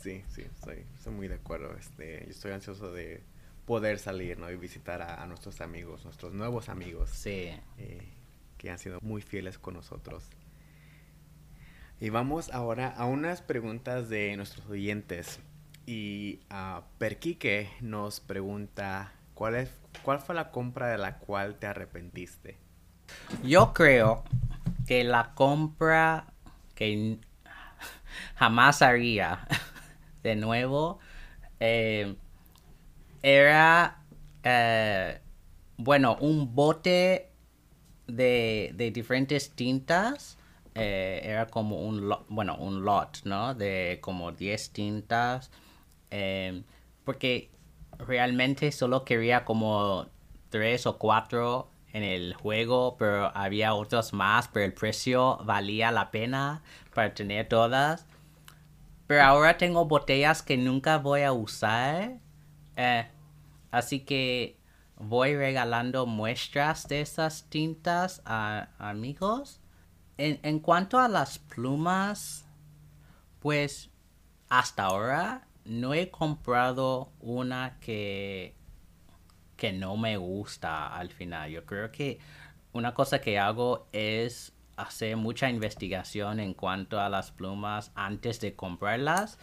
[0.00, 1.74] Sí, sí, estoy, estoy, muy de acuerdo.
[1.76, 3.22] Este, yo estoy ansioso de
[3.66, 4.50] poder salir, ¿no?
[4.50, 7.10] Y visitar a, nuestros amigos, nuestros nuevos amigos.
[7.10, 7.50] Sí.
[7.78, 8.02] Eh,
[8.56, 10.24] que han sido muy fieles con nosotros.
[12.00, 15.40] Y vamos ahora a unas preguntas de nuestros oyentes.
[15.86, 19.70] Y a Perquique nos pregunta, ¿cuál es
[20.02, 22.56] ¿Cuál fue la compra de la cual te arrepentiste?
[23.44, 24.24] Yo creo
[24.86, 26.26] que la compra
[26.74, 27.18] que
[28.36, 29.46] jamás haría
[30.22, 30.98] de nuevo
[31.60, 32.16] eh,
[33.22, 34.02] era,
[34.42, 35.20] eh,
[35.76, 37.30] bueno, un bote
[38.06, 40.38] de, diferentes tintas.
[40.74, 43.54] Eh, era como un lot, bueno, un lot, ¿no?
[43.54, 45.50] De como 10 tintas.
[47.04, 47.50] porque
[47.98, 50.06] realmente solo quería como
[50.50, 56.10] tres o cuatro en el juego, pero había otros más, pero el precio valía la
[56.10, 56.62] pena
[56.94, 58.06] para tener todas.
[59.10, 62.20] Pero ahora tengo botellas que nunca voy a usar.
[62.76, 63.08] Eh,
[63.72, 64.56] así que
[64.94, 69.60] voy regalando muestras de esas tintas a amigos.
[70.16, 72.46] En, en cuanto a las plumas,
[73.40, 73.90] pues
[74.48, 78.54] hasta ahora no he comprado una que,
[79.56, 81.50] que no me gusta al final.
[81.50, 82.20] Yo creo que
[82.72, 88.54] una cosa que hago es hacer mucha investigación en cuanto a las plumas antes de
[88.54, 89.38] comprarlas.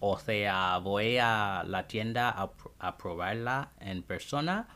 [0.00, 4.68] O sea, voy a la tienda a, a probarla en persona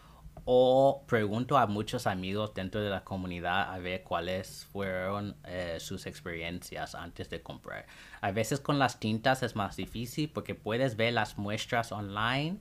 [0.47, 6.07] o pregunto a muchos amigos dentro de la comunidad a ver cuáles fueron eh, sus
[6.07, 7.87] experiencias antes de comprar.
[8.21, 12.59] A veces con las tintas es más difícil porque puedes ver las muestras online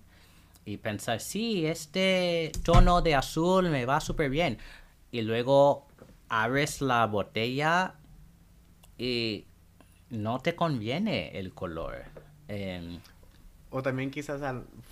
[0.66, 4.60] y pensar, sí, este tono de azul me va súper bien.
[5.12, 5.86] Y luego
[6.42, 7.94] abres la botella
[8.98, 9.46] y
[10.10, 12.06] no te conviene el color.
[12.48, 13.00] Em,
[13.70, 14.42] O también quizás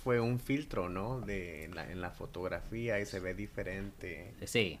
[0.04, 1.20] fue un filtro, ¿no?
[1.20, 4.34] De en la, en la fotografía y se ve diferente.
[4.44, 4.78] Sí.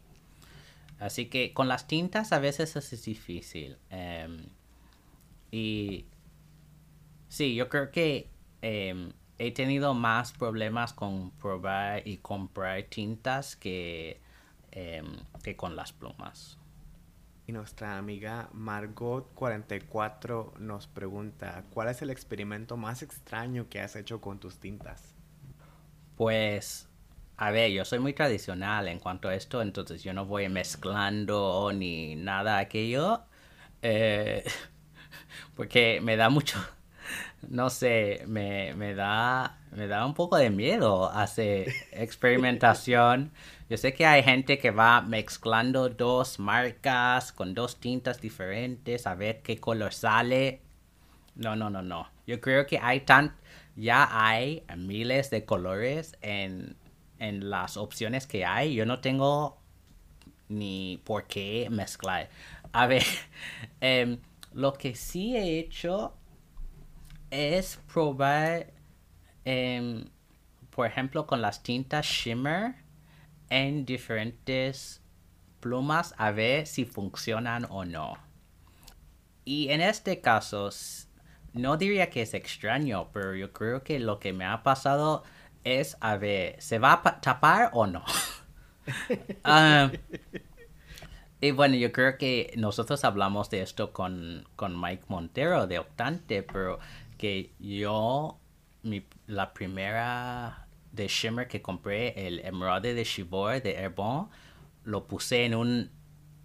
[1.00, 3.76] Así que con las tintas a veces es difícil.
[3.90, 4.46] Em,
[5.50, 6.06] y
[7.28, 14.20] sí, yo creo que em, he tenido más problemas con probar y comprar tintas que,
[15.42, 16.58] que con las plumas.
[17.46, 24.20] Y nuestra amiga Margot44 nos pregunta, ¿cuál es el experimento más extraño que has hecho
[24.20, 25.14] con tus tintas?
[26.16, 26.88] Pues,
[27.36, 31.72] a ver, yo soy muy tradicional en cuanto a esto, entonces yo no voy mezclando
[31.74, 33.24] ni nada aquello,
[33.82, 34.44] eh,
[35.56, 36.58] porque me da mucho,
[37.48, 43.32] no sé, me, me, da, me da un poco de miedo hacer experimentación.
[43.68, 49.14] Yo sé que hay gente que va mezclando dos marcas con dos tintas diferentes a
[49.14, 50.60] ver qué color sale.
[51.34, 52.08] No, no, no, no.
[52.26, 53.34] Yo creo que hay tan,
[53.76, 56.76] ya hay miles de colores en,
[57.18, 58.74] en las opciones que hay.
[58.74, 59.58] Yo no tengo
[60.48, 62.28] ni por qué mezclar.
[62.72, 63.04] A ver,
[63.80, 64.18] em,
[64.52, 66.14] lo que sí he hecho
[67.32, 68.72] es probar,
[69.44, 70.04] em,
[70.70, 72.76] por ejemplo, con las tintas shimmer
[73.50, 75.02] en diferentes
[75.60, 78.14] plumas a ver si funcionan o no.
[79.44, 80.70] Y en este caso,
[81.54, 85.24] no diría que es extraño, pero yo creo que lo que me ha pasado
[85.64, 88.04] es a ver, ¿se va a tapar o no?
[89.44, 89.92] Ah,
[91.40, 96.42] y bueno, yo creo que nosotros hablamos de esto con, con Mike Montero de Optante,
[96.44, 96.78] pero
[97.22, 98.40] que yo,
[99.28, 104.28] la primera de shimmer que compré, el Emerald de Shibor de Airborne,
[104.82, 105.88] lo puse en un,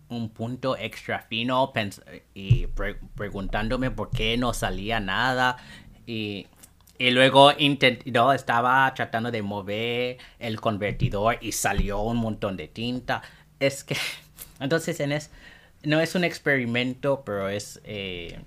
[0.10, 1.74] un punto extra fino
[2.36, 2.68] y
[3.16, 5.58] preguntándome por qué no salía nada.
[6.06, 6.46] Y,
[7.00, 13.24] y luego intentó, estaba tratando de mover el convertidor y salió un montón de tinta.
[13.60, 13.98] Es que,
[14.60, 15.32] entonces, en es,
[15.82, 18.40] no es un experimento, pero es eh,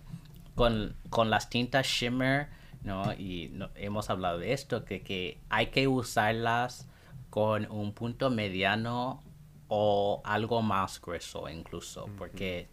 [0.55, 2.49] con, con las tintas shimmer
[2.83, 3.13] ¿no?
[3.13, 6.89] Y hemos hablado de esto, que, que hay que usarlas
[7.29, 9.23] con un punto mediano
[9.69, 12.69] o algo más grueso incluso, porque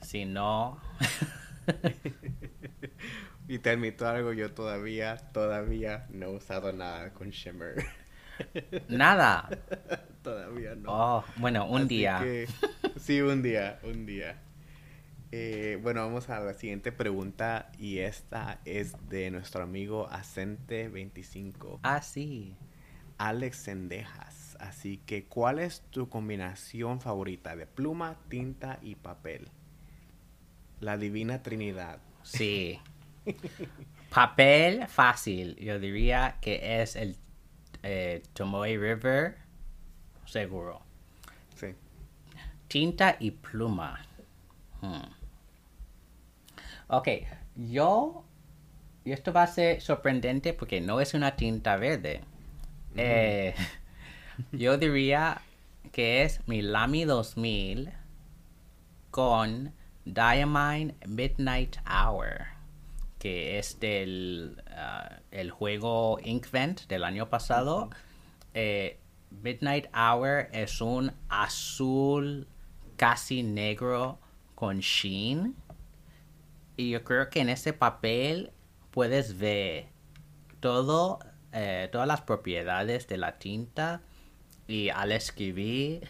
[0.00, 0.80] si no...
[3.48, 7.84] y te admito algo, yo todavía, todavía no he usado nada con Shimmer.
[8.88, 9.48] Nada.
[10.22, 10.90] todavía no.
[10.90, 12.20] Oh, bueno, un día.
[12.96, 14.40] sí, un día, un día.
[15.34, 21.80] Eh, bueno, vamos a la siguiente pregunta y esta es de nuestro amigo Acente25.
[21.82, 22.54] Ah, sí.
[23.16, 24.58] Alex Sendejas.
[24.60, 29.48] Así que, ¿cuál es tu combinación favorita de pluma, tinta y papel?
[30.80, 32.00] La Divina Trinidad.
[32.22, 32.78] Sí.
[34.10, 35.56] papel fácil.
[35.56, 37.16] Yo diría que es el
[37.82, 39.38] eh, Tomoe River.
[40.26, 40.82] Seguro.
[41.56, 41.68] Sí.
[42.68, 43.98] Tinta y pluma.
[44.82, 45.21] Hmm.
[46.94, 47.08] Ok,
[47.56, 48.22] yo,
[49.02, 52.20] y esto va a ser sorprendente porque no es una tinta verde.
[52.96, 53.54] Eh,
[54.52, 55.40] yo diría
[55.90, 57.94] que es mi Lamy 2000
[59.10, 59.72] con
[60.04, 62.48] Diamine Midnight Hour,
[63.18, 67.88] que es del ah, el juego Inkvent del año pasado.
[68.52, 68.98] Eh,
[69.30, 72.46] Midnight Hour es un azul
[72.98, 74.18] casi negro
[74.54, 75.56] con sheen
[76.76, 78.52] y yo creo que en ese papel
[78.90, 79.86] puedes ver
[80.60, 81.18] todo,
[81.52, 84.02] eh, todas las propiedades de la tinta.
[84.68, 86.08] Y al escribir,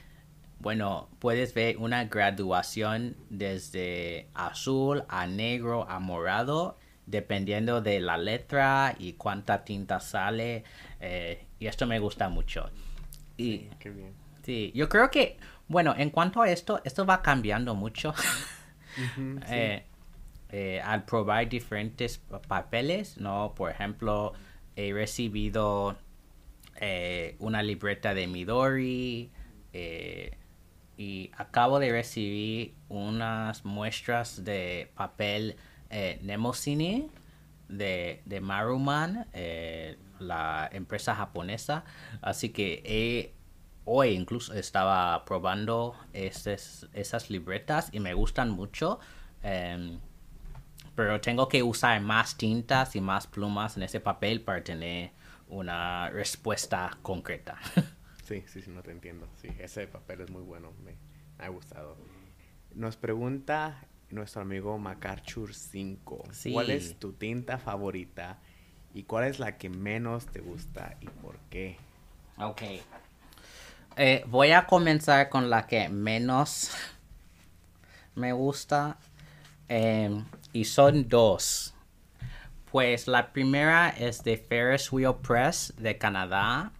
[0.58, 8.94] bueno, puedes ver una graduación desde azul a negro a morado, dependiendo de la letra
[8.98, 10.64] y cuánta tinta sale.
[11.00, 12.70] Eh, y esto me gusta mucho.
[13.36, 14.12] Y, Qué bien.
[14.44, 18.14] Sí, yo creo que, bueno, en cuanto a esto, esto va cambiando mucho.
[19.48, 19.86] Eh,
[20.54, 23.54] eh, al probar diferentes papeles, ¿no?
[23.56, 24.34] Por ejemplo,
[24.76, 25.96] he recibido
[26.76, 29.30] eh, una libreta de Midori
[29.72, 30.36] eh,
[30.98, 35.56] y acabo de recibir unas muestras de papel
[36.20, 37.08] Nemocine
[37.68, 39.26] de, de Maruman,
[40.18, 41.84] la empresa japonesa.
[42.20, 43.32] Así que
[43.86, 49.00] hoy incluso estaba probando esas libretas y me gustan mucho.
[49.42, 49.98] Em,
[50.94, 55.10] pero tengo que usar más tintas y más plumas en ese papel para tener
[55.48, 57.58] una respuesta concreta.
[58.22, 59.28] Sí, sí, sí, no te entiendo.
[59.42, 60.94] Sí, ese papel es muy bueno, me,
[61.44, 61.96] ha gustado.
[62.72, 66.22] Nos pregunta nuestro amigo Macarchur 5,
[66.52, 68.38] ¿cuál es tu tinta favorita
[68.94, 71.78] ¿Y cuál es la que menos te gusta y por qué?
[72.38, 72.62] Ok.
[73.96, 76.70] Eh, voy a comenzar con la que menos
[78.14, 78.98] me gusta.
[79.68, 81.74] Em, y son dos.
[82.70, 86.72] Pues la primera es de Ferris Wheel Press de Canadá.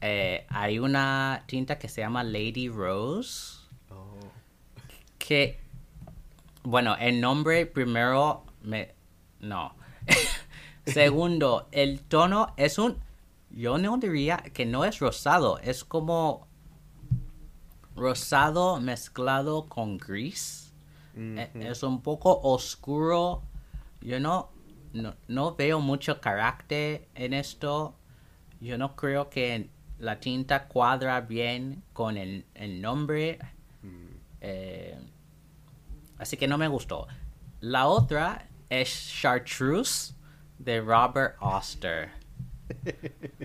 [0.00, 3.60] Eh, hay una tinta que se llama Lady Rose.
[5.18, 5.60] Que,
[6.62, 8.94] bueno, el nombre primero me...
[9.40, 9.74] No.
[10.86, 12.98] Segundo, el tono es un...
[13.50, 16.48] Yo no diría que no es rosado, es como
[17.94, 20.63] rosado mezclado con gris.
[21.16, 23.42] E- Es un poco oscuro.
[24.00, 24.50] Yo no,
[24.92, 27.94] no, no veo mucho carácter en esto.
[28.60, 33.38] Yo no creo que la tinta cuadra bien con el, el nombre.
[34.40, 34.98] Eh,
[36.18, 37.06] así que no me gustó.
[37.60, 40.14] La otra es Chartreuse
[40.58, 42.10] de Robert Oster.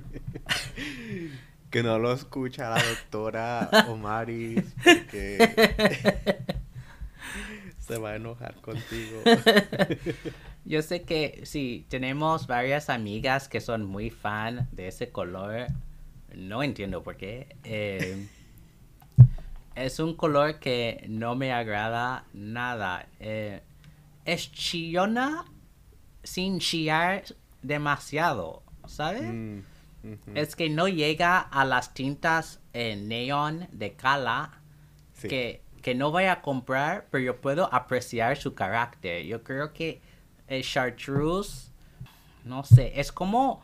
[1.70, 6.36] Que no lo escucha la doctora Omaris porque
[7.90, 9.22] se va a enojar contigo.
[10.66, 15.66] Yo sé que sí, tenemos varias amigas que son muy fan de ese color.
[16.36, 17.56] No entiendo por qué.
[17.64, 18.28] Eh,
[19.74, 23.08] es un color que no me agrada nada.
[23.20, 23.62] Eh,
[24.26, 25.46] es chillona
[26.24, 27.24] sin chillar
[27.64, 29.24] demasiado, ¿sabes?
[29.24, 29.62] Mm.
[30.36, 34.60] Es que no llega a las tintas en neón de Cala
[35.20, 35.28] Sí.
[35.28, 39.26] que, que no voy a comprar, pero yo puedo apreciar su carácter.
[39.26, 40.02] Yo creo que
[40.48, 41.72] el chartreuse,
[42.44, 43.62] no sé, es como,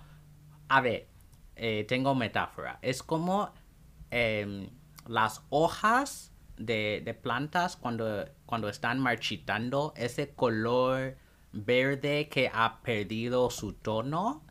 [0.68, 1.08] a ver,
[1.56, 3.52] eh, tengo metáfora, es como
[4.12, 4.70] em,
[5.08, 11.18] las hojas de, de plantas cuando, cuando están marchitando, ese color
[11.52, 14.45] verde que ha perdido su tono.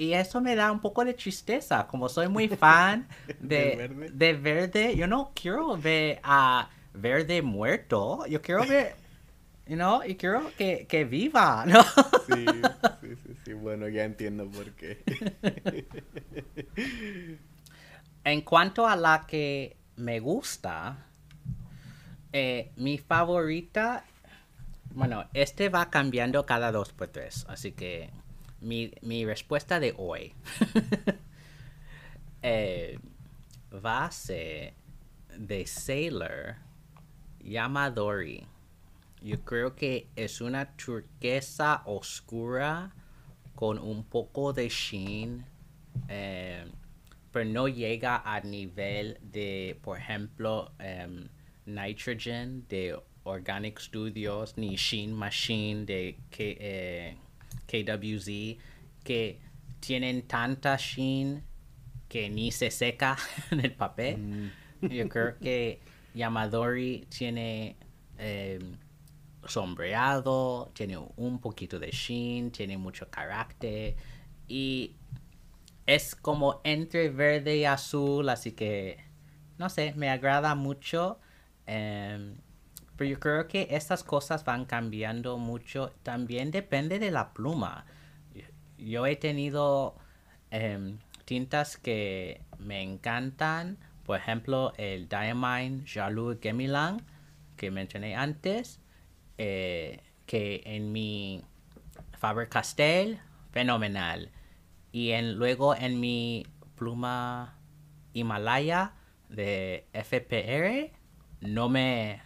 [0.00, 3.06] Y eso me da un poco de tristeza, como soy muy fan
[3.38, 4.08] de, ¿Del verde?
[4.08, 8.96] de verde, yo no quiero ver a verde muerto, yo quiero ver,
[9.66, 11.82] you know, y quiero que, que viva, ¿no?
[12.26, 12.70] Sí,
[13.00, 13.52] sí, sí, sí.
[13.52, 15.02] Bueno, ya entiendo por qué.
[18.24, 21.06] En cuanto a la que me gusta,
[22.32, 24.04] eh, mi favorita,
[24.94, 28.10] bueno, este va cambiando cada dos por tres, así que
[28.60, 30.32] mi, mi respuesta de hoy
[32.42, 32.98] eh,
[33.70, 34.74] a
[35.36, 36.56] de Sailor
[37.42, 38.46] Yamadori.
[39.22, 42.90] Yo creo que es una turquesa oscura
[43.54, 45.44] con un poco de sheen.
[46.08, 46.64] eh,
[47.32, 51.28] pero no llega al nivel de, por ejemplo, em,
[51.66, 57.16] Nitrogen de Organic Studios, ni Sheen Machine de K- eh,
[57.66, 58.58] KWZ,
[59.04, 59.40] que
[59.80, 61.42] tienen tanta Sheen
[62.08, 63.16] que ni se seca
[63.50, 64.52] en el papel.
[64.82, 65.80] Yo creo que
[66.14, 67.76] Yamadori tiene
[68.18, 68.76] em,
[69.46, 73.96] sombreado, tiene un poquito de sheen, tiene mucho carácter
[74.48, 74.96] y
[75.86, 78.98] es como entre verde y azul, así que
[79.58, 81.20] no sé, me agrada mucho.
[81.66, 82.36] em,
[83.00, 85.90] pero yo creo que estas cosas van cambiando mucho.
[86.02, 87.86] También depende de la pluma.
[88.76, 89.96] Yo- he tenido
[90.50, 93.78] em, tintas que me encantan.
[94.04, 97.00] Por ejemplo, el Diamine Jaloux Gemilang
[97.56, 98.80] que mencioné antes.
[99.38, 101.42] eh, que en mi
[102.18, 103.18] Faber-Castell,
[103.50, 104.30] fenomenal.
[104.92, 106.46] Y en, luego en mi
[106.76, 107.56] pluma
[108.12, 108.92] Himalaya
[109.30, 110.92] de FPR
[111.40, 112.20] no me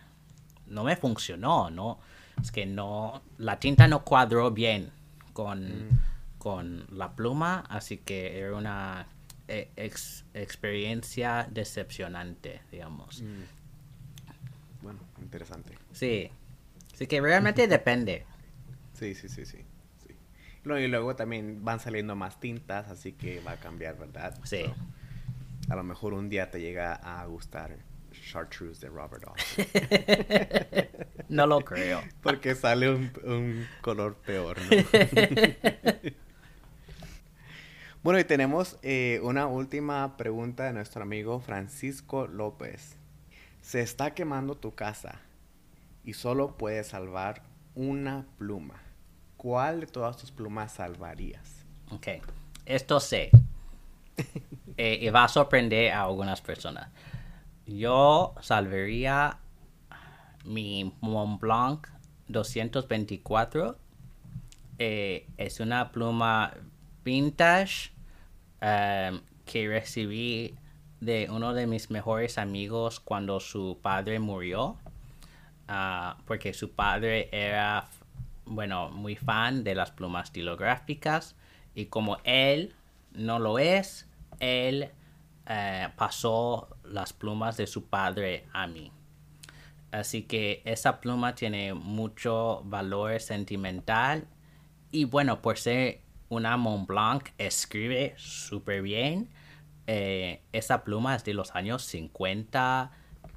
[0.74, 1.98] no me funcionó, no
[2.42, 4.90] es que no la tinta no cuadró bien
[5.32, 5.88] con,
[6.38, 9.06] con la pluma, así que era una
[9.48, 13.22] eh, ex- experiencia decepcionante, digamos.
[14.82, 15.78] Bueno, interesante.
[15.92, 16.30] Sí.
[16.92, 18.26] Así que realmente depende.
[18.94, 19.58] Sí, sí, sí, sí.
[20.06, 20.14] sí.
[20.64, 24.38] No, y luego también van saliendo más tintas, así que va a cambiar, ¿verdad?
[24.44, 24.64] Sí.
[25.68, 27.76] A lo mejor un día te llega a gustar
[28.24, 29.66] Chartreuse de Robert Austin.
[31.28, 32.02] No lo creo.
[32.22, 34.70] Porque sale un, un color peor, ¿no?
[38.02, 42.96] bueno, y tenemos eh, una última pregunta de nuestro amigo Francisco López.
[43.62, 45.22] Se está quemando tu casa
[46.04, 47.42] y solo puedes salvar
[47.74, 48.80] una pluma.
[49.36, 51.64] ¿Cuál de todas tus plumas salvarías?
[51.90, 52.08] Ok.
[52.66, 53.30] Esto sé.
[54.76, 56.88] Eh, y va a sorprender a algunas personas.
[57.66, 59.38] Yo salvaría
[60.44, 61.88] mi Mont Blanc
[62.28, 63.78] 224
[64.78, 66.52] eh, es una pluma
[67.04, 67.92] vintage
[68.60, 70.54] em, que recibí
[71.00, 74.76] de uno de mis mejores amigos cuando su padre murió.
[75.68, 77.88] Ah, porque su padre era,
[78.44, 81.36] bueno, muy fan de las plumas estilográficas
[81.74, 82.74] y como él
[83.12, 84.08] no lo es,
[84.40, 84.90] él
[85.46, 88.92] eh, pasó las plumas de su padre a mí.
[89.90, 94.26] Así que esa pluma tiene mucho valor sentimental
[94.90, 99.30] y bueno, por ser una Mont Blanc, escribe súper bien.
[99.86, 102.90] Eh, esa pluma es de los años 50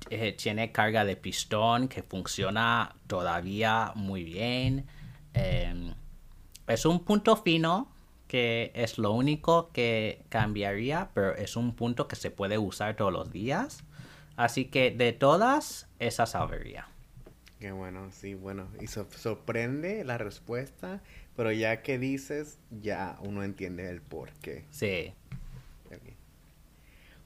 [0.09, 4.85] eh, tiene carga de pistón que funciona todavía muy bien.
[5.33, 5.93] Em,
[6.67, 7.91] es un punto fino
[8.27, 13.13] que es lo único que cambiaría, pero es un punto que se puede usar todos
[13.13, 13.83] los días.
[14.35, 16.87] Así que de todas, esa salvería.
[17.59, 18.67] Qué bueno, sí, bueno.
[18.79, 21.01] Y sorprende la respuesta,
[21.35, 24.65] pero ya que dices, ya uno entiende el por qué.
[24.69, 25.13] Sí.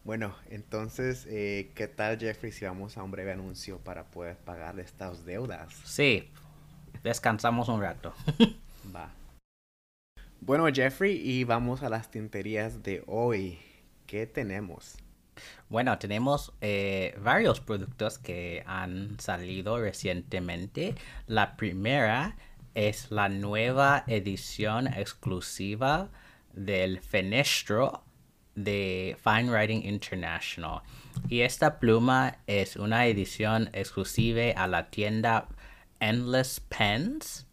[0.03, 4.79] Bueno, entonces, eh, ¿qué tal Jeffrey si vamos a un breve anuncio para poder pagar
[4.79, 5.71] estas deudas?
[5.85, 6.27] Sí,
[7.03, 8.13] descansamos un rato.
[8.95, 9.11] Va.
[10.43, 13.59] Bueno, Jeffrey, y vamos a las tinterías de hoy.
[14.07, 14.97] ¿Qué tenemos?
[15.69, 20.95] Bueno, tenemos eh, varios productos que han salido recientemente.
[21.27, 22.37] La primera
[22.73, 26.09] es la nueva edición exclusiva
[26.53, 28.03] del Fenestro
[28.55, 30.81] de Fine Writing International.
[31.29, 35.49] Y esta pluma es una edición exclusiva a la tienda
[35.99, 37.45] Endless Pens,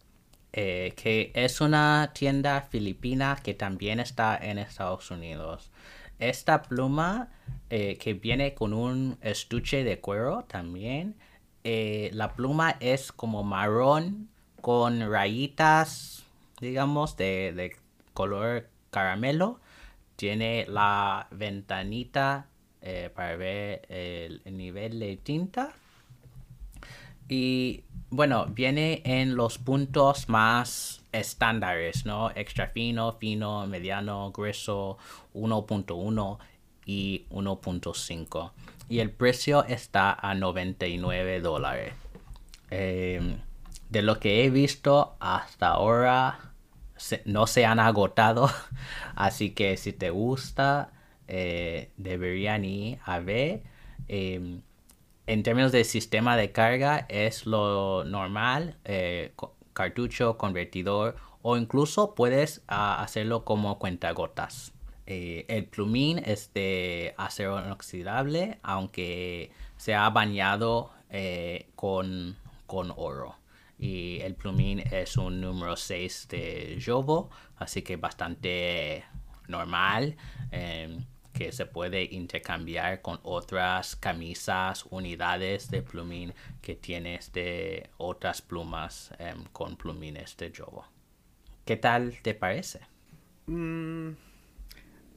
[0.61, 5.71] eh, que es una tienda filipina que también está en Estados Unidos.
[6.19, 7.29] Esta pluma
[7.71, 11.15] eh, que viene con un estuche de cuero también.
[11.63, 14.31] Eh, la pluma es como marrón
[14.61, 16.25] con rayitas,
[16.61, 17.77] digamos, de, de
[18.13, 19.61] color caramelo
[20.17, 22.49] tiene la ventanita
[23.15, 25.73] para ver el, nivel de tinta.
[27.29, 32.31] Y bueno, viene en los puntos más estándares, ¿no?
[32.31, 34.99] Extra fino, fino, mediano, grueso,
[35.35, 36.39] 1.1
[36.87, 38.53] y 1.5.
[38.89, 41.93] Y el precio está a 99 dólares.
[42.71, 43.39] Em,
[43.91, 46.53] de lo que he visto hasta ahora,
[47.27, 48.51] no se han agotado.
[49.15, 50.93] Así que si te gusta,
[51.27, 53.63] eh, deberían ir a ver.
[54.09, 54.63] Em,
[55.29, 59.33] en términos de sistema de carga, es lo normal, eh,
[59.73, 64.73] cartucho, convertidor, o incluso puedes ah, hacerlo como cuentagotas.
[65.07, 70.91] Eh, el plumín es de acero inoxidable, aunque se ha bañado
[71.77, 73.39] con, con oro
[73.79, 79.05] y el plumín es un número 6 de Jovo, así que bastante
[79.47, 80.17] normal.
[80.51, 81.05] Em,
[81.39, 89.13] que se puede intercambiar con otras camisas, unidades de plumín que tienes de otras plumas
[89.21, 90.85] em, con plumines de Jovo.
[91.65, 92.81] ¿Qué tal te parece?
[93.47, 94.15] Mm,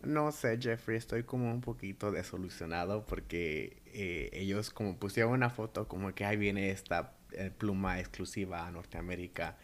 [0.04, 5.88] no sé, Jeffrey, estoy como un poquito desolucionado porque eh, ellos como pusieron una foto
[5.88, 9.58] como que ahí viene esta eh, pluma exclusiva a Norteamérica.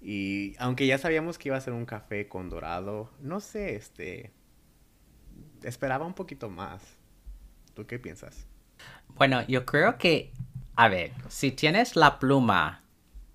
[0.00, 4.35] Y aunque ya sabíamos que iba a ser un café con dorado, no sé, este...
[5.66, 6.80] Esperaba un poquito más.
[7.74, 8.46] ¿Tú qué piensas?
[9.16, 10.32] Bueno, yo creo que...
[10.76, 12.82] A ver, si tienes la pluma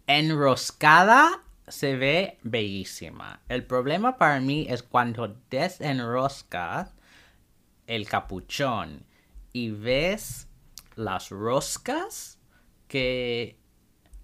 [0.08, 3.42] enroscada, se ve bellísima.
[3.50, 6.94] El problema para mí es cuando desenroscas
[7.88, 9.04] el capuchón
[9.52, 10.48] y ves
[10.96, 12.40] las roscas
[12.88, 13.58] que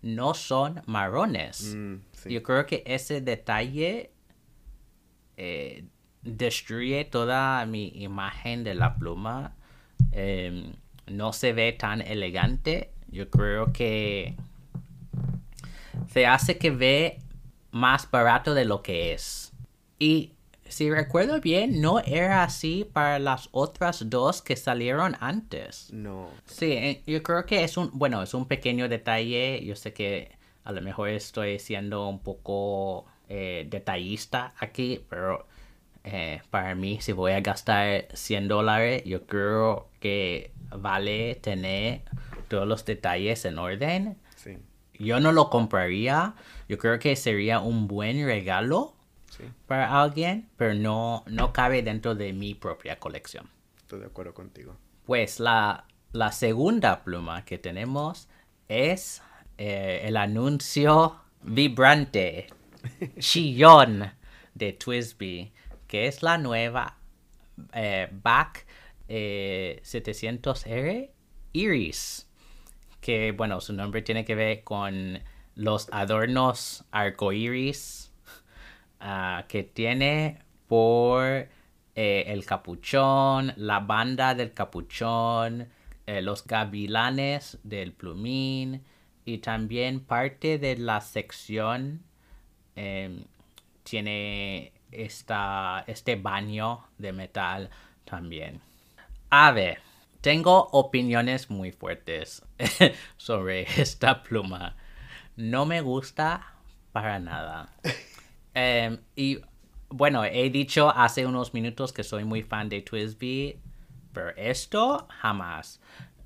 [0.02, 1.74] no son marrones.
[1.76, 1.96] Mm,
[2.30, 4.12] Yo creo que ese detalle
[5.38, 5.86] eh,
[6.22, 9.54] destruye toda mi imagen de la pluma.
[10.12, 10.74] Em,
[11.08, 12.92] no se ve tan elegante.
[13.10, 14.36] Yo creo que
[16.12, 17.20] se hace que ve
[17.72, 19.54] más barato de lo que es.
[20.00, 20.34] Y
[20.70, 25.92] si recuerdo bien, no era así para las otras dos que salieron antes.
[25.94, 26.30] No.
[26.46, 29.64] Sí, eh, yo creo que es un, bueno, es un pequeño detalle.
[29.64, 30.32] Yo sé que
[30.64, 35.48] a lo mejor estoy siendo un poco eh, detallista aquí, pero
[36.12, 42.02] eh, para mí, si voy a gastar 100 dólares, yo creo que vale tener
[42.48, 44.18] todos los detalles en orden.
[44.36, 44.58] Sí.
[45.00, 46.36] Yo no lo compraría.
[46.68, 48.94] Yo creo que sería un buen regalo
[49.68, 53.50] para alguien, pero no, no cabe dentro de mi propia colección.
[53.78, 54.78] Estoy de acuerdo contigo.
[55.06, 58.28] Pues la, la segunda pluma que tenemos
[58.68, 59.22] es
[59.58, 62.48] eh, el anuncio vibrante
[63.20, 64.12] chillón
[64.54, 65.54] de Twisby,
[65.88, 66.98] que es la nueva
[67.74, 68.66] eh, Back
[69.08, 71.12] 700R eh,
[71.54, 72.30] Iris,
[73.00, 75.20] que bueno, su nombre tiene que ver con
[75.56, 78.12] los adornos arcoiris
[79.02, 81.48] uh, que tiene por
[81.96, 85.70] eh, el capuchón, la banda del capuchón,
[86.22, 88.82] los gavilanes del plumín
[89.26, 92.02] y también parte de la sección
[92.78, 93.26] em,
[93.84, 97.70] tiene esta, este baño de metal
[98.06, 98.62] también.
[99.30, 99.80] A ver,
[100.22, 102.44] tengo opiniones muy fuertes
[103.18, 104.76] sobre esta pluma.
[105.36, 106.54] No me gusta
[106.92, 107.70] para nada.
[108.60, 109.40] Em, y
[109.90, 113.62] bueno, he dicho hace unos minutos que soy muy fan de Twisby,
[114.12, 115.80] pero esto jamás.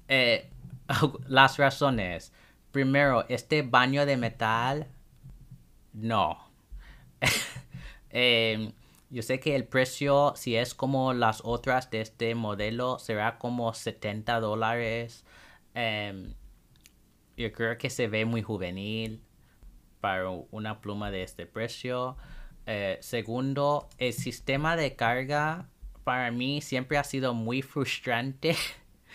[0.08, 0.50] Eh,
[1.28, 2.32] las razones.
[2.72, 4.88] Primero, este baño de metal,
[5.94, 6.40] no.
[8.12, 8.74] Em,
[9.10, 13.74] yo sé que el precio, si es como las otras de este modelo, será como
[13.74, 15.26] 70 dólares.
[15.74, 16.34] Em,
[17.38, 19.22] yo creo que se ve muy juvenil
[20.00, 22.18] para una pluma de este precio.
[22.66, 25.70] Eh, segundo, el sistema de carga
[26.04, 28.56] para mí siempre ha sido muy frustrante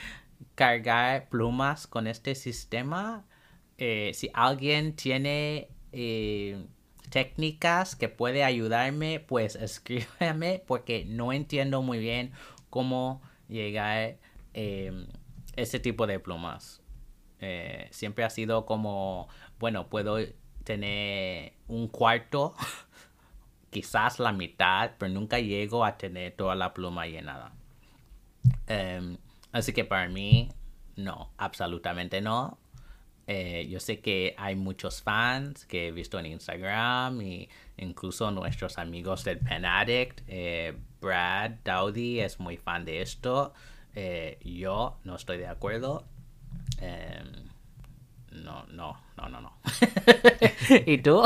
[0.55, 3.25] cargar plumas con este sistema.
[3.79, 6.67] Eh, si alguien tiene eh,
[7.11, 12.33] técnicas que puede ayudarme, pues escríbeme porque no entiendo muy bien
[12.71, 14.17] cómo llegar
[14.55, 15.07] eh,
[15.57, 16.83] ese tipo de plumas.
[17.41, 19.29] Eh, siempre ha sido como,
[19.59, 20.19] bueno, puedo
[20.65, 22.55] tener un cuarto,
[23.71, 27.53] quizás la mitad, pero nunca llego a tener toda la pluma llenada.
[28.67, 29.19] Em,
[29.53, 30.49] así que para mí,
[30.97, 32.59] no, absolutamente no.
[33.29, 38.79] Eh, yo sé que hay muchos fans que he visto en Instagram y incluso nuestros
[38.79, 40.23] amigos del Pen Addict.
[40.29, 43.53] Eh, Brad Dowdy es muy fan de esto.
[43.95, 46.05] Eh, yo no estoy de acuerdo.
[46.81, 47.49] Em,
[48.45, 49.59] no, no, no, no, no.
[50.87, 51.25] ¿Y tú?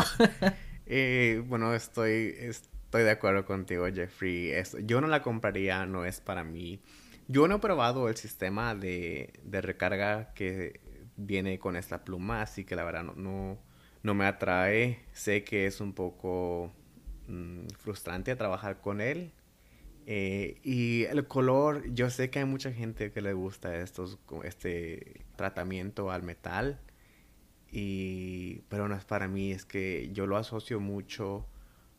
[1.48, 4.52] bueno, estoy, estoy de acuerdo contigo, Jeffrey.
[4.84, 6.80] yo no la compraría, no es para mí.
[7.28, 10.80] Yo no he probado el sistema de, de recarga que
[11.26, 13.58] viene con esta pluma, así que la verdad no,
[14.02, 15.00] no, me atrae.
[15.12, 16.72] Sé que es un poco
[17.28, 19.32] mm, frustrante trabajar con él.
[20.06, 25.24] Eh, y el color, yo sé que hay mucha gente que le gusta estos, este
[25.36, 26.80] tratamiento al metal.
[27.70, 31.46] Y, pero no es para mí, es que yo lo asocio mucho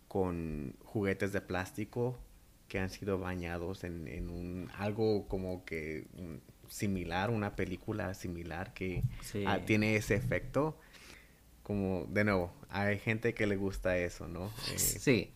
[0.08, 2.20] con juguetes de plástico
[2.68, 6.08] que han sido bañados en, en un algo como que
[6.72, 9.04] similar, una película similar que
[9.46, 10.80] ah, tiene ese efecto.
[11.64, 14.52] Como, de nuevo, hay gente que le gusta eso, ¿no?
[14.74, 15.32] Eh, sí.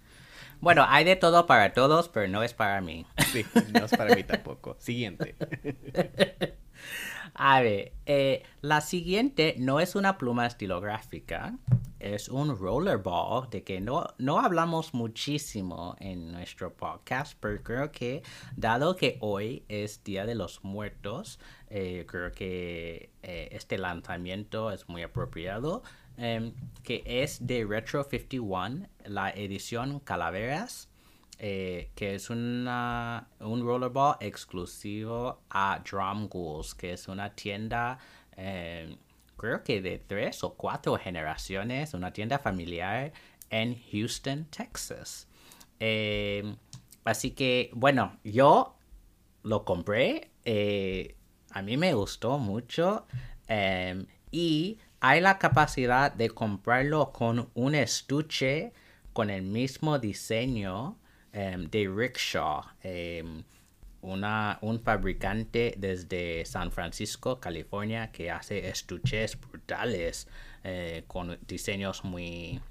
[0.61, 3.05] Bueno, hay de todo para todos, pero no es para mí.
[3.31, 4.75] Sí, no es para mí tampoco.
[4.79, 5.35] Siguiente.
[7.37, 11.57] A ver, eh, la siguiente no es una pluma estilográfica,
[11.99, 18.23] es un rollerball de que no, no hablamos muchísimo en nuestro podcast, pero creo que
[18.55, 21.39] dado que hoy es Día de los Muertos,
[21.69, 25.83] eh, creo que eh, este lanzamiento es muy apropiado,
[26.17, 26.53] em,
[26.83, 30.89] que es de Retro 51, la edición Calaveras.
[31.37, 32.65] Eh, que es un
[33.41, 37.99] rollerball exclusivo a Drum Ghouls, que es una tienda
[38.37, 38.95] em,
[39.35, 43.11] creo que de tres o cuatro generaciones, una tienda familiar
[43.49, 45.27] en Houston, Texas.
[45.79, 46.55] Em,
[47.03, 48.77] así que, bueno, yo
[49.43, 51.15] lo compré, eh,
[51.51, 53.05] a mí me gustó mucho
[54.31, 58.73] y hay la capacidad de comprarlo con un estuche
[59.13, 60.97] con el mismo diseño
[61.31, 62.63] em, de rickshaw
[64.05, 70.27] una, un fabricante desde San Francisco, California, que hace estuches brutales
[70.63, 72.61] eh, con diseños muy,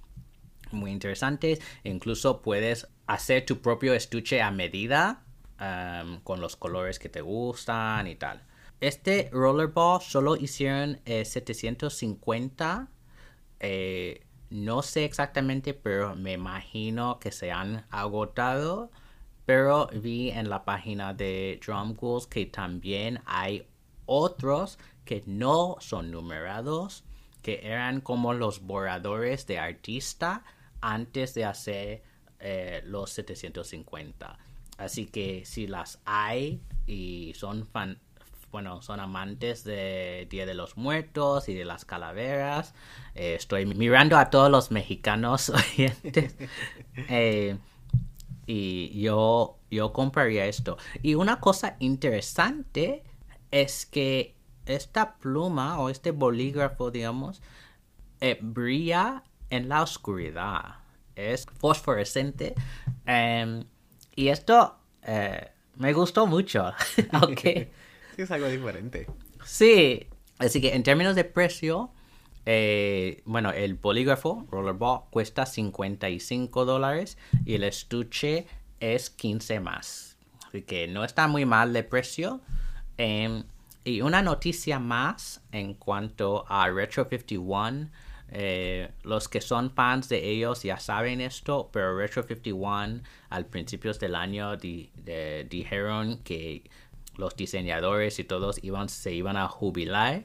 [0.71, 1.61] muy interesantes.
[1.83, 5.25] Incluso puedes hacer tu propio estuche a medida
[5.61, 8.43] um, con los colores que te gustan y tal.
[8.81, 12.89] Este rollerball solo hicieron 750.
[13.61, 13.67] Eh,
[14.21, 18.91] eh, no sé exactamente, pero me imagino que se han agotado.
[19.47, 23.67] Pero vi en la página de Drum Ghouls que también hay
[24.07, 27.05] otros que no son numerados,
[27.43, 30.45] que eran como los borradores de artista
[30.81, 32.03] antes de hacer
[32.41, 34.39] eh, los 750.
[34.79, 37.67] Así que si las hay y son
[38.55, 42.73] bueno, son amantes de Día de los Muertos y de las calaveras.
[43.17, 46.37] Eh, estoy mirando a todos los mexicanos oyentes.
[47.09, 47.59] Eh,
[48.47, 50.77] y yo, yo compraría esto.
[51.03, 53.03] Y una cosa interesante
[53.51, 54.37] es que
[54.67, 57.43] esta pluma o este bolígrafo, digamos,
[58.21, 60.77] eh, brilla en la oscuridad.
[61.17, 62.55] Es fosforescente.
[63.05, 63.65] Em,
[64.15, 64.77] y esto
[65.75, 66.73] me gustó mucho.
[67.43, 67.69] sí,
[68.23, 69.07] es algo diferente.
[69.45, 70.07] Sí.
[70.39, 71.91] Así que en términos de precio,
[72.47, 78.47] eh, bueno, el bolígrafo Rollerball cuesta 55 dólares y el estuche
[78.81, 80.17] es 15 más.
[80.47, 82.41] Así que no está muy mal de precio.
[82.97, 83.45] Em,
[83.85, 87.91] y una noticia más en cuanto a Retro 51.
[88.37, 94.01] Eh, los que son fans de ellos ya saben esto, pero Retro 51 al principios
[94.01, 96.65] del año dijeron que
[97.17, 100.25] los diseñadores y todos iban, se iban a jubilar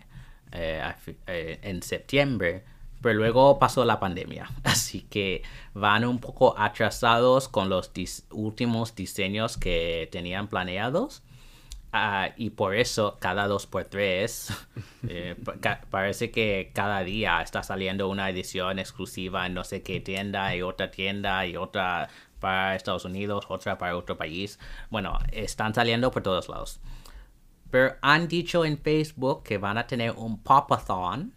[0.52, 0.94] eh,
[1.28, 2.64] eh, en septiembre,
[3.02, 7.92] pero luego pasó la pandemia, así que van un poco atrasados con los
[8.32, 11.24] últimos diseños que tenían planeados.
[11.92, 14.54] Ah, y por eso cada dos por tres
[15.10, 15.36] eh,
[15.90, 20.62] parece que cada día está saliendo una edición exclusiva en no sé qué tienda y
[20.62, 22.10] otra tienda y otra
[22.40, 24.60] para Estados Unidos, otra para otro país.
[24.90, 26.80] Bueno, están saliendo por todos lados.
[27.70, 31.34] Pero han dicho en Facebook que van a tener un popathon.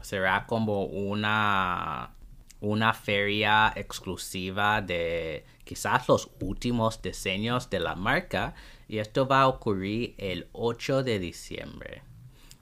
[0.00, 2.14] Será como una,
[2.60, 8.54] una feria exclusiva de quizás los últimos diseños de la marca.
[8.86, 12.02] Y esto va a ocurrir el 8 de diciembre.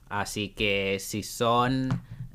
[0.09, 1.89] Así que si son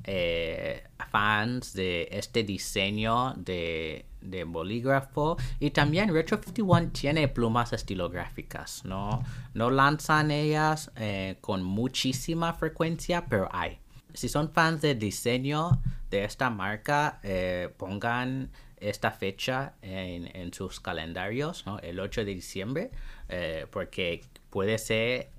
[0.04, 8.84] eh, fans de este diseño de de bolígrafo y también Retro 51 tiene plumas estilográficas,
[8.84, 9.22] ¿no?
[9.54, 13.78] No lanzan ellas eh, con muchísima frecuencia, pero hay.
[14.14, 21.66] Si son fans del diseño de esta marca, eh, pongan esta fecha en, sus calendarios,
[21.66, 21.80] ¿no?
[21.80, 22.90] el 8 de diciembre,
[23.28, 25.30] eh, porque puede ser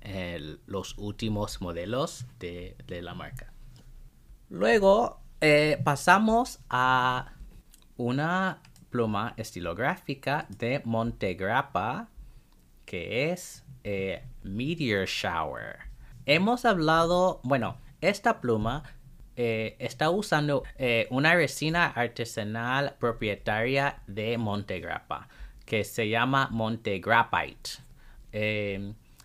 [0.66, 3.52] los últimos modelos de, de la marca.
[4.50, 5.20] Luego
[5.84, 7.32] pasamos a
[7.96, 8.60] una
[8.90, 12.08] pluma estilográfica de Montegrappa,
[12.84, 15.78] que es eh, Meteor Shower.
[16.26, 18.82] Hemos hablado, bueno, esta pluma
[19.36, 25.28] eh, está usando eh, una resina artesanal propietaria de Montegrappa,
[25.64, 27.70] que se llama Montegraphite.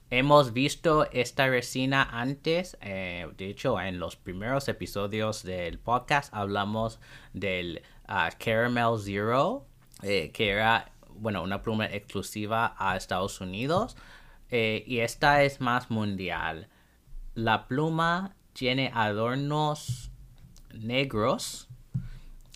[0.09, 6.99] hemos visto esta resina antes, de hecho en los primeros episodios del podcast hablamos
[7.33, 9.65] del Caramel Zero,
[10.01, 13.95] eh, que era, bueno, una pluma exclusiva a Estados Unidos.
[14.49, 16.69] Eh, y esta es más mundial.
[17.33, 20.11] La pluma tiene adornos
[20.73, 21.67] negros.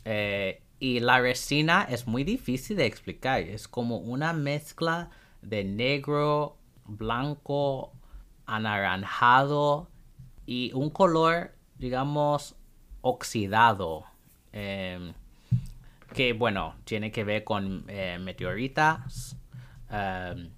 [0.06, 3.41] Eh, y la resina es muy difícil de explicar.
[3.41, 5.10] Es como una mezcla
[5.41, 7.91] de negro, blanco,
[8.45, 9.89] anaranjado
[10.45, 12.56] y un color, digamos,
[13.02, 14.06] oxidado.
[14.52, 15.14] Em,
[16.20, 19.38] que bueno, tiene que ver con eh, meteoritas.
[19.89, 20.49] Em,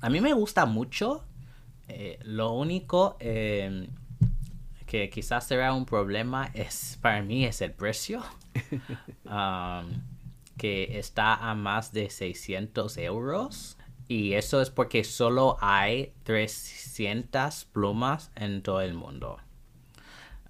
[0.00, 1.24] a mí me gusta mucho.
[1.88, 3.88] Eh, lo único em,
[4.86, 8.22] que quizás será un problema es para mí es el precio.
[10.58, 13.76] que está a más de 600 euros.
[14.06, 19.38] Y eso es porque solo hay 300 plumas en todo el mundo.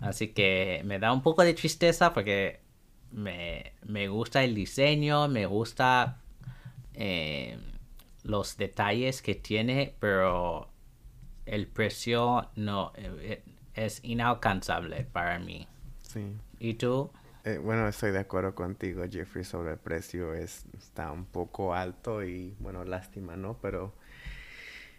[0.00, 2.62] Así que me da un poco de tristeza porque
[3.14, 6.20] me, gusta el diseño, me gusta
[6.94, 7.58] eh,
[8.24, 10.68] los detalles que tiene, pero
[11.46, 13.42] el precio no eh,
[13.74, 15.66] es inalcanzable para mí.
[16.02, 16.36] Sí.
[16.58, 17.10] ¿Y tú?
[17.44, 20.34] Eh, bueno, estoy de acuerdo contigo, Jeffrey, sobre el precio.
[20.34, 23.58] Es, está un poco alto y, bueno, lástima, ¿no?
[23.60, 23.92] Pero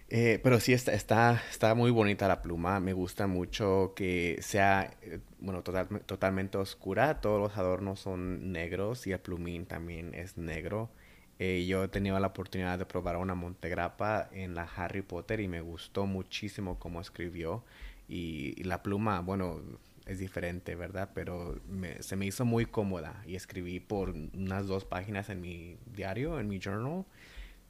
[0.09, 2.79] eh, pero sí, está, está, está, muy bonita la pluma.
[2.79, 7.21] Me gusta mucho que sea, eh, bueno, totalmente oscura.
[7.21, 10.91] Todos los adornos son negros y el plumín también es negro.
[11.39, 15.47] Eh, yo he tenido la oportunidad de probar una montegrapa en la Harry Potter y
[15.47, 17.63] me gustó muchísimo cómo escribió.
[18.07, 19.61] Y, la pluma, bueno,
[20.05, 21.09] es diferente, ¿verdad?
[21.15, 21.59] Pero
[21.99, 26.47] se me hizo muy cómoda y escribí por unas dos páginas en mi diario, en
[26.47, 27.05] mi journal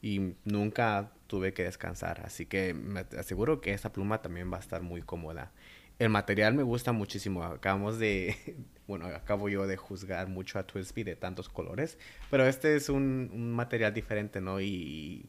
[0.06, 2.22] y nunca tuve que descansar.
[2.24, 5.52] Así que me aseguro que esa pluma también va a estar muy cómoda.
[5.98, 7.44] El material me gusta muchísimo.
[7.44, 8.36] Acabamos de,
[8.88, 11.98] bueno, acabo yo de juzgar mucho a Twisby de tantos colores,
[12.30, 14.62] pero este es un, material diferente, ¿no?
[14.62, 15.26] Y,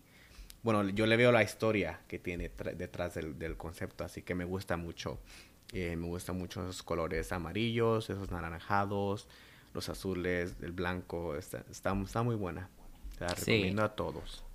[0.62, 4.44] bueno, yo le veo la historia que tiene detrás del, del, concepto, así que me
[4.44, 5.18] gusta mucho.
[5.72, 9.26] Eh, me gustan mucho esos colores amarillos, esos naranjados,
[9.72, 11.34] los azules, el blanco.
[11.34, 12.68] Está, está, muy buena.
[13.18, 14.45] La recomiendo a todos.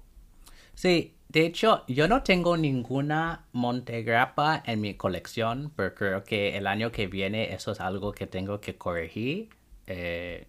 [0.76, 6.68] Sí, de hecho, yo no tengo ninguna Montegrappa en mi colección, pero creo que el
[6.68, 9.50] año que viene eso es algo que tengo que corregir.
[9.88, 10.48] Eh,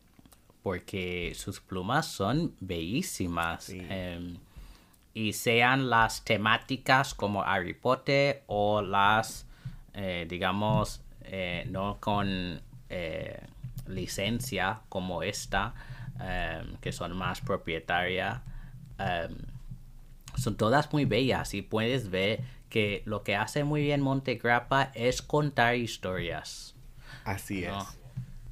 [0.62, 3.68] porque sus plumas son bellísimas.
[3.70, 4.39] Em,
[5.14, 9.47] y sean las temáticas como Harry Potter o las,
[9.95, 13.41] eh, digamos, eh, no con eh,
[13.87, 15.75] licencia como esta,
[16.20, 18.41] em, que son más propietarias,
[18.99, 19.37] em,
[20.43, 25.22] son todas muy bellas y puedes ver que lo que hace muy bien Montegrappa es
[25.22, 26.74] contar historias.
[27.24, 27.72] Así es.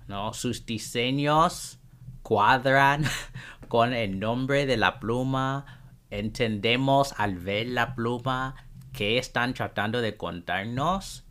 [0.07, 0.33] ¿no?
[0.33, 1.81] Sus diseños
[2.23, 3.05] cuadran
[3.69, 5.81] con el nombre de la pluma,
[6.11, 8.55] entendemos al ver la pluma
[8.93, 11.25] qué están tratando de contarnos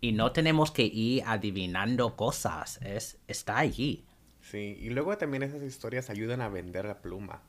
[0.00, 4.04] y no tenemos que ir adivinando cosas, es, está allí.
[4.40, 7.42] Sí, y luego también esas historias ayudan a vender la pluma.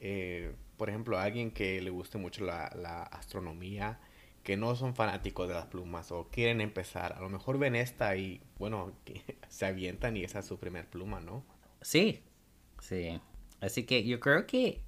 [0.00, 3.98] Eh, por ejemplo, alguien que le guste mucho la, la, astronomía,
[4.42, 8.16] que no son fanáticos de las plumas o quieren empezar, a lo mejor ven esta
[8.16, 8.92] y, bueno,
[9.48, 11.44] se avientan y esa es su primer pluma, ¿no?
[11.80, 12.22] Sí,
[12.80, 13.20] sí.
[13.60, 14.82] Así que yo creo que,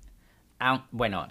[0.91, 1.29] bueno,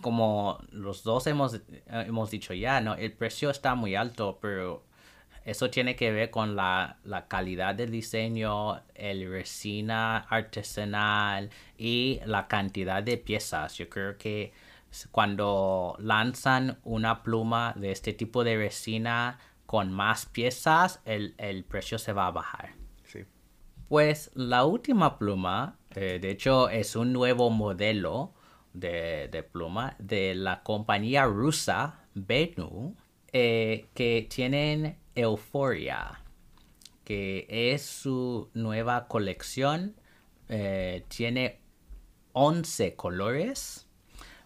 [0.00, 2.94] como los dos hemos, hemos dicho ya, ¿no?
[2.94, 4.84] El precio está muy alto, pero
[5.50, 12.48] eso tiene que ver con la, la, calidad del diseño, el resina artesanal y la
[12.48, 13.76] cantidad de piezas.
[13.76, 14.52] Yo creo que
[15.10, 21.98] cuando lanzan una pluma de este tipo de resina con más piezas, el, el precio
[21.98, 22.80] se va a bajar.
[23.90, 28.32] Pues la última pluma, eh, de hecho, es un nuevo modelo
[28.72, 32.94] de, pluma de la compañía rusa Benu,
[33.32, 36.20] eh, que tienen Euphoria,
[37.04, 39.96] que es su nueva colección.
[40.48, 41.60] Eh, tiene
[42.32, 43.86] 11 colores.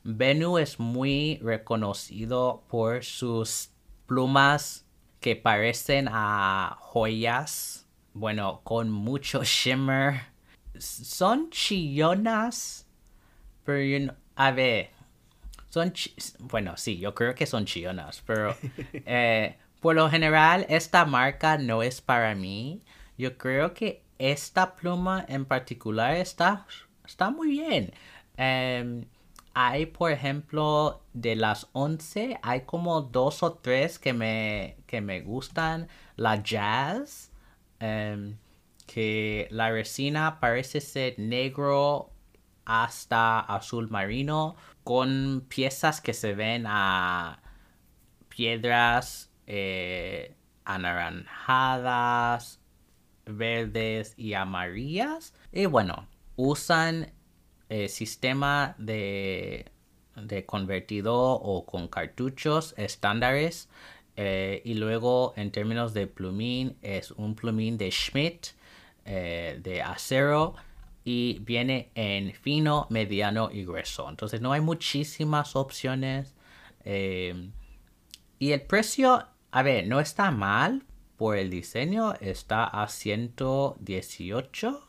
[0.02, 3.70] Benu es muy reconocido por sus
[4.06, 4.86] plumas
[5.20, 7.84] que parecen a joyas
[8.14, 10.22] bueno, con mucho shimmer.
[10.78, 12.86] Son chillonas,
[13.64, 14.90] pero a ver,
[15.68, 15.92] son,
[16.38, 18.56] bueno, sí, yo creo que son chillonas, pero
[18.92, 22.80] eh, por lo general esta marca no es para mí.
[23.18, 26.66] Yo creo que esta pluma en particular está,
[27.04, 27.92] está muy bien.
[28.38, 29.04] Em,
[29.52, 35.20] hay, por ejemplo, de las 11, hay como dos o tres que me, que me
[35.20, 35.88] gustan.
[36.16, 37.30] La Jazz
[37.80, 38.38] Em,
[38.86, 42.10] que la resina parece ser negro
[42.64, 47.42] hasta azul marino con piezas que se ven a
[48.30, 50.34] piedras eh,
[50.64, 52.60] anaranjadas,
[53.26, 55.34] verdes y amarillas.
[55.52, 57.12] Y bueno, usan
[57.68, 59.66] el sistema de,
[60.16, 63.68] de convertido o con cartuchos estándares
[64.16, 68.48] eh, y luego en términos de plumín es un plumín de Schmidt
[69.04, 70.54] eh, de acero
[71.04, 74.08] y viene en fino, mediano y grueso.
[74.08, 76.34] Entonces no hay muchísimas opciones.
[76.84, 77.50] Eh,
[78.38, 80.82] y el precio, a ver, no está mal
[81.16, 84.88] por el diseño, está a 118.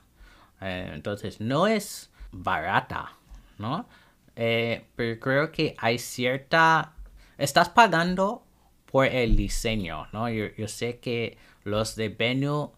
[0.60, 3.14] entonces no es barata,
[3.60, 3.88] ¿no?
[4.34, 6.94] pero creo que hay cierta...
[7.38, 8.44] Estás pagando
[8.88, 10.32] por el diseño, ¿no?
[10.32, 12.72] Yo, sé que los de Benu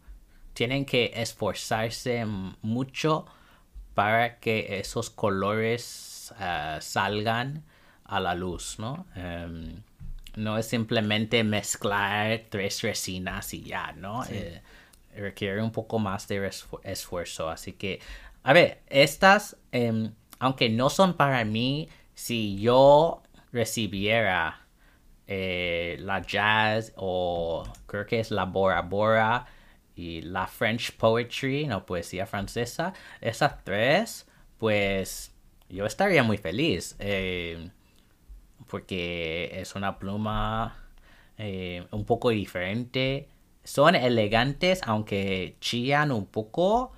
[0.52, 2.26] tienen que esforzarse
[2.62, 3.28] mucho
[3.94, 7.64] para que esos colores ah, salgan
[8.04, 9.06] a la luz, ¿no?
[9.16, 9.84] Em,
[10.38, 14.24] no es simplemente mezclar tres resinas y ya, ¿no?
[14.26, 14.62] Eh,
[15.16, 16.50] requiere un poco más de
[16.84, 17.50] esfuerzo.
[17.50, 18.00] Así que,
[18.44, 24.68] a ver, estas, em, aunque no son para mí, si yo recibiera
[25.26, 29.48] eh, la jazz o creo que es la Bora Bora
[29.96, 34.28] y la French Poetry, no poesía francesa, esas tres,
[34.60, 35.34] pues
[35.70, 37.72] yo estaría muy feliz eh,
[38.68, 40.78] porque es una pluma
[41.38, 43.30] eh, un poco diferente.
[43.64, 46.94] Son elegantes, aunque chillan un poco.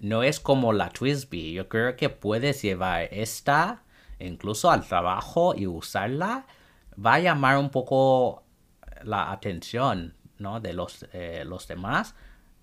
[0.00, 1.52] No es como la Twisby.
[1.52, 3.84] Yo creo que puedes llevar esta
[4.18, 6.46] incluso al trabajo y usarla
[7.04, 8.44] va a llamar un poco
[9.02, 10.60] la atención ¿no?
[10.60, 12.14] de los, eh, los demás,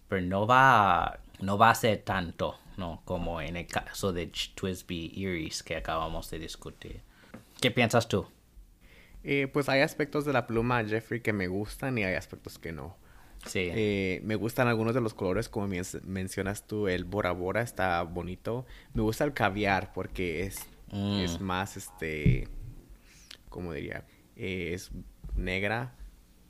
[0.07, 3.01] pero no va, no va a ser tanto ¿no?
[3.05, 7.01] como en el caso de Twisby Iris que acabamos de discutir.
[7.59, 8.25] ¿Qué piensas tú?
[9.23, 12.71] Eh, pues hay aspectos de la pluma Jeffrey que me gustan y hay aspectos que
[12.71, 12.97] no.
[13.45, 13.69] Sí.
[13.73, 15.67] Eh, me gustan algunos de los colores, como
[16.05, 18.65] mencionas tú, el Bora Bora está bonito.
[18.93, 20.59] Me gusta el caviar porque es,
[20.91, 21.43] es Mm.
[21.43, 22.47] más, este,
[23.49, 24.05] ¿cómo diría?
[24.35, 24.91] Eh, es
[25.35, 25.95] negra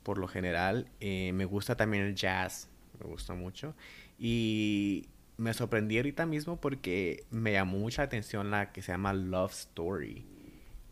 [0.02, 0.88] por lo general.
[1.00, 2.68] Eh, me gusta también el jazz,
[3.00, 3.74] me gusta mucho.
[4.18, 5.08] Y
[5.38, 10.26] me sorprendí ahorita mismo porque me llamó mucha atención la que se llama Love Story,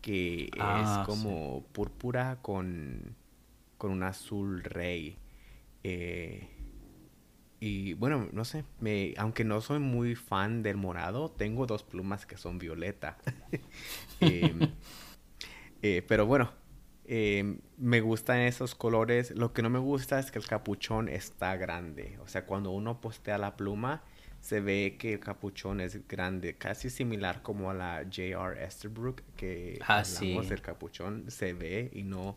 [0.01, 3.17] que Ah, es como púrpura con,
[3.79, 5.17] con un azul rey.
[5.85, 6.49] Eh,
[7.61, 12.27] y bueno, no sé, me, aunque no soy muy fan del morado, tengo dos plumas
[12.27, 13.19] que son violeta.
[14.21, 14.61] Em,
[15.83, 16.53] eh, pero bueno,
[17.79, 19.33] me gustan esos colores.
[19.33, 22.19] Lo que no me gusta es que el capuchón está grande.
[22.23, 24.03] O sea, cuando uno postea la pluma,
[24.41, 28.65] se ve que el capuchón es grande, casi similar como a la J.R.
[28.65, 30.51] Esterbrook, que Ah, hablamos sí.
[30.51, 32.37] del capuchón, se ve y no,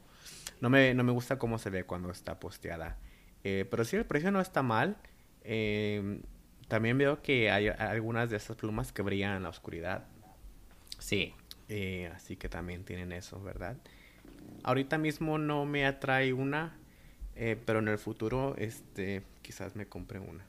[0.62, 2.98] no me, no me gusta cómo se ve cuando está posteada.
[3.44, 4.98] Eh, pero sí, el precio no está mal.
[5.44, 6.22] Em,
[6.68, 10.06] también veo que hay algunas de estas plumas que brillan en la oscuridad.
[11.00, 11.34] Sí.
[11.70, 13.78] Eh, así que también tienen eso, ¿verdad?
[14.64, 16.78] Ahorita mismo no me atrae una,
[17.36, 20.46] eh, pero en el futuro, este, quizás me compre una.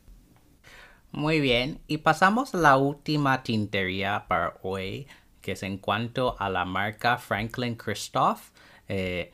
[1.15, 5.07] Muy bien, y pasamos la última tintería para hoy,
[5.43, 8.51] que es en cuanto a la marca Franklin Christoph,
[8.89, 9.33] eh,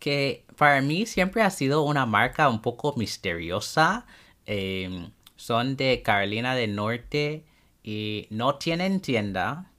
[0.00, 4.06] que para mí siempre ha sido una marca un poco misteriosa.
[4.46, 7.44] eh, son de Carolina del Norte
[7.82, 9.70] y no tienen tienda,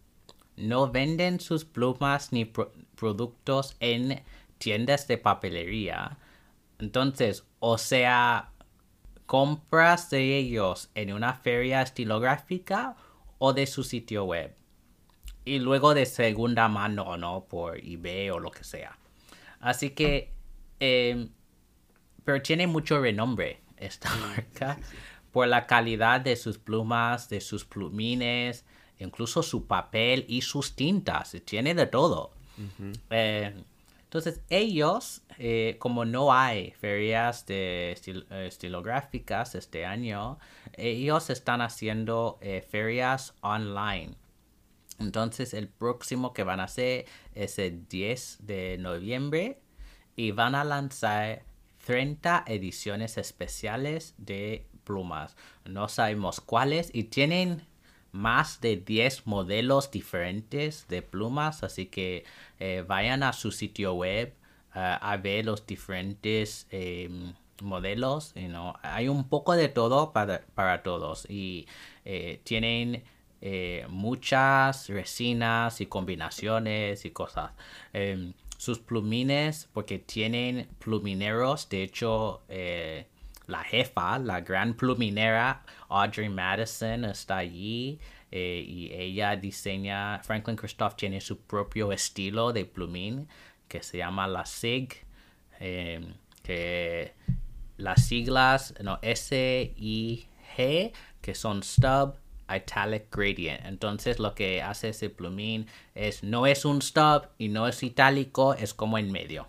[0.58, 4.24] no venden sus plumas ni pro- productos en
[4.58, 6.18] tiendas de papelería.
[6.80, 8.52] Entonces, o sea,
[9.26, 12.96] compras de ellos en una feria estilográfica
[13.38, 14.56] o de su sitio web.
[15.44, 17.46] Y luego de segunda mano, ¿no?
[17.46, 18.98] Por eBay o lo que sea.
[19.60, 20.32] Así que,
[20.80, 21.30] eh,
[22.24, 24.78] pero tiene mucho renombre esta marca
[25.32, 28.66] por la calidad de sus plumas, de sus plumines,
[29.00, 31.36] incluso su papel y sus tintas.
[31.46, 32.32] Tiene de todo.
[33.10, 33.54] Eh,
[34.16, 40.40] entonces ellos, eh, como no hay ferias de eh, estilográficas este año,
[40.72, 44.16] ellos están haciendo eh, ferias online.
[45.00, 49.60] Entonces el próximo que van a hacer es el 10 de noviembre
[50.16, 51.44] y van a lanzar
[51.86, 55.36] 30 ediciones especiales de plumas.
[55.66, 57.68] No sabemos cuáles y tienen
[58.16, 62.24] más de 10 modelos diferentes de plumas, así que
[62.60, 64.34] eh, vayan a su sitio web
[64.76, 67.10] uh, a ver los diferentes eh,
[67.62, 68.34] modelos.
[68.82, 71.68] Hay un poco de todo para, para todos y
[72.06, 73.04] eh, tienen
[73.42, 77.52] eh, muchas resinas y combinaciones y cosas.
[77.94, 83.08] Em, sus plumines, porque tienen plumineros, de hecho, eh,
[83.48, 88.00] la jefa, la gran pluminera, Audrey Madison, está allí.
[88.32, 93.28] eh, y ella diseña, Franklin Christoph tiene su propio estilo de plumín
[93.68, 95.06] que se llama la SIG,
[95.60, 96.06] eh,
[96.44, 97.14] que
[97.78, 100.92] las siglas, no, S-I-G,
[101.22, 102.16] que son Stub
[102.54, 103.66] Italic Gradient.
[103.66, 108.54] Entonces lo que hace ese plumín es, no es un stub y no es itálico,
[108.54, 109.48] es como en medio.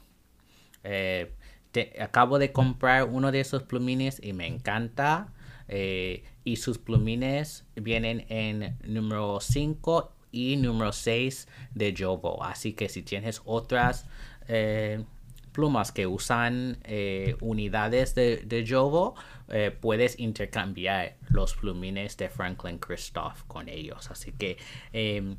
[0.84, 1.34] Eh,
[1.76, 5.32] te- acabo de comprar uno de esos plumines y me encanta.
[5.68, 12.42] eh, y sus plumines vienen en número 5 y número 6 de Jovo.
[12.44, 14.06] Así que si tienes otras
[14.48, 15.04] eh,
[15.52, 18.64] plumas que usan eh, unidades de, de
[19.80, 24.08] puedes intercambiar los plumines de Franklin Christoph con ellos.
[24.10, 24.56] Así que
[24.92, 25.36] em,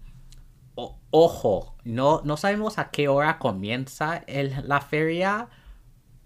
[1.12, 4.24] ojo, no, no sabemos a qué hora comienza
[4.64, 5.50] la feria,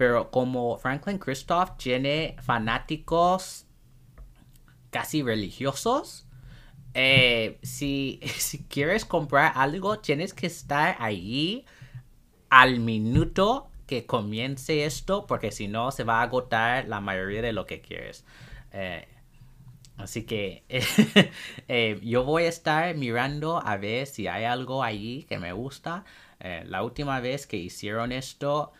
[0.01, 3.67] pero como Franklin Christoph tiene fanáticos
[4.89, 6.25] casi religiosos,
[6.95, 11.67] eh, si, si quieres comprar algo, tienes que estar allí
[12.49, 17.53] al minuto que comience esto, porque si no se va a agotar la mayoría de
[17.53, 18.25] lo que quieres.
[18.71, 19.07] Eh,
[19.97, 20.63] Así que
[21.67, 26.05] eh, yo voy a estar mirando a ver si hay algo allí que me gusta.
[26.39, 28.73] Eh, la última vez que hicieron esto,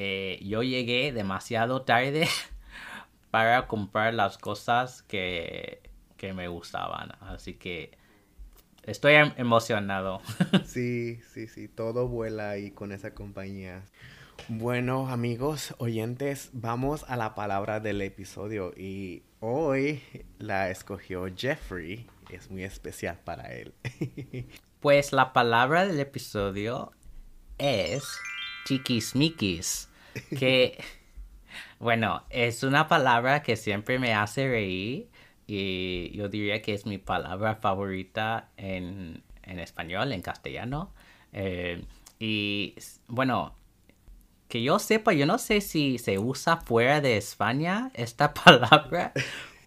[0.00, 2.28] eh, yo llegué demasiado tarde
[3.32, 5.82] para comprar las cosas que,
[6.16, 7.10] que me gustaban.
[7.20, 7.98] Así que
[8.84, 10.22] estoy em- emocionado.
[10.64, 13.82] Sí, sí, sí, todo vuela ahí con esa compañía.
[14.46, 20.00] Bueno, amigos, oyentes, vamos a la palabra del episodio y hoy
[20.38, 22.06] la escogió Jeffrey.
[22.30, 23.74] Es muy especial para él.
[24.78, 26.92] Pues la palabra del episodio
[27.58, 28.04] es
[28.64, 29.88] chiquismiquis,
[30.38, 30.82] que,
[31.78, 35.08] bueno, es una palabra que siempre me hace reír
[35.46, 40.92] y yo diría que es mi palabra favorita en, español, en castellano.
[41.32, 41.84] Eh,
[42.18, 42.74] y
[43.06, 43.54] bueno,
[44.48, 49.12] que yo sepa, yo no sé si se usa fuera de España esta palabra,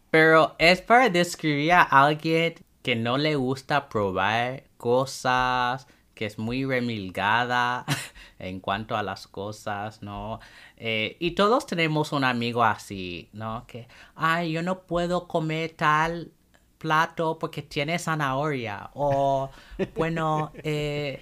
[0.09, 5.87] pero es para describir a alguien que no le gusta probar cosas,
[6.21, 7.83] que es muy remilgada
[8.37, 10.39] en cuanto a las cosas, ¿no?
[10.77, 13.65] Eh, y todos tenemos un amigo así, ¿no?
[13.65, 16.29] Que, ay, yo no puedo comer tal
[16.77, 18.91] plato porque tiene zanahoria.
[18.93, 19.49] O,
[19.95, 21.19] bueno, eh,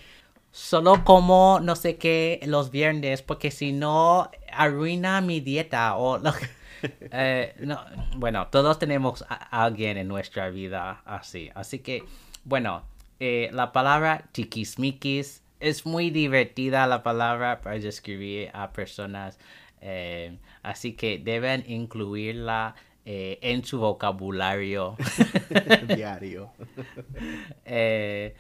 [0.52, 6.20] solo como no sé qué los viernes porque si no arruina mi dieta o
[6.82, 7.80] eh, no,
[8.18, 12.04] bueno todos tenemos a alguien en nuestra vida así así que
[12.44, 12.89] bueno
[13.20, 19.40] eh, la palabra tiquismiquis es muy divertida la palabra para describir a personas
[19.82, 22.76] eh, así que deben incluirla
[23.12, 24.96] en su vocabulario
[25.88, 26.52] diario
[27.66, 28.36] eh,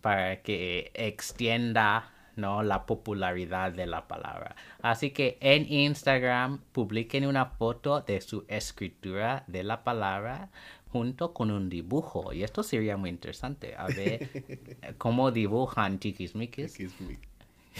[0.00, 2.62] para que extienda ¿no?
[2.62, 4.56] la popularidad de la palabra.
[4.82, 10.50] Así que en Instagram publiquen una foto de su escritura de la palabra
[10.92, 12.32] junto con un dibujo.
[12.32, 13.74] Y esto sería muy interesante.
[13.76, 14.28] A ver
[14.98, 16.76] cómo dibujan chiquismiquis.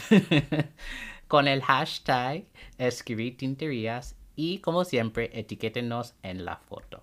[1.28, 2.44] con el hashtag
[2.78, 7.02] escribir tinterías y como siempre etiquétenos en la foto.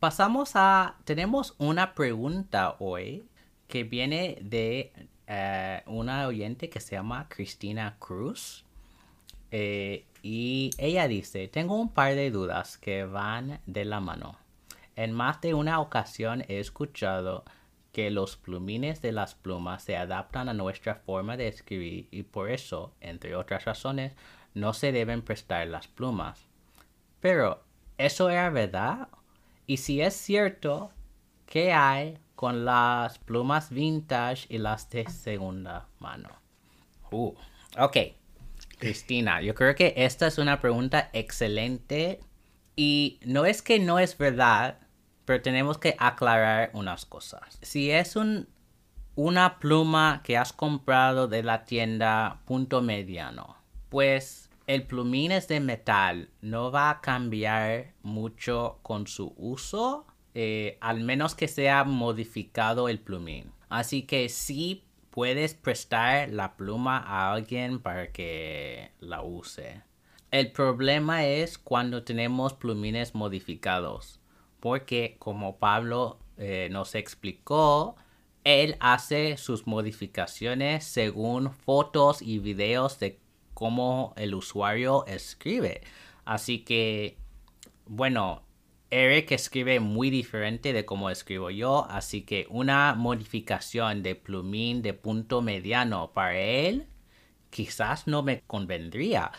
[0.00, 0.96] Pasamos a...
[1.04, 3.24] Tenemos una pregunta hoy
[3.66, 4.92] que viene de
[5.26, 8.64] eh, una oyente que se llama Cristina Cruz.
[9.50, 14.38] Eh, y ella dice, tengo un par de dudas que van de la mano.
[14.98, 17.44] En más de una ocasión he escuchado
[17.92, 22.50] que los plumines de las plumas se adaptan a nuestra forma de escribir y por
[22.50, 24.14] eso, entre otras razones,
[24.54, 26.48] no se deben prestar las plumas.
[27.20, 27.62] Pero,
[27.96, 29.06] ¿eso era verdad?
[29.68, 30.90] Y si es cierto,
[31.46, 36.28] ¿qué hay con las plumas vintage y las de segunda mano.
[37.12, 37.34] Uh,
[37.78, 37.96] ok,
[38.78, 42.18] Cristina, yo creo que esta es una pregunta excelente
[42.74, 44.87] y no es que no es verdad,
[45.28, 47.58] pero tenemos que aclarar unas cosas.
[47.60, 48.48] Si es un,
[49.14, 53.58] una pluma que has comprado de la tienda punto mediano,
[53.90, 60.78] pues el plumín es de metal, no va a cambiar mucho con su uso eh,
[60.80, 63.52] al menos que sea modificado el plumín.
[63.68, 69.82] Así que sí puedes prestar la pluma a alguien para que la use.
[70.30, 74.20] El problema es cuando tenemos plumines modificados,
[74.60, 77.96] porque como Pablo eh, nos explicó,
[78.44, 83.20] él hace sus modificaciones según fotos y videos de
[83.54, 85.82] cómo el usuario escribe.
[86.24, 87.18] Así que,
[87.86, 88.42] bueno,
[88.90, 94.94] Eric escribe muy diferente de cómo escribo yo, así que una modificación de plumín de
[94.94, 96.86] punto mediano para él
[97.50, 99.32] quizás no me convendría.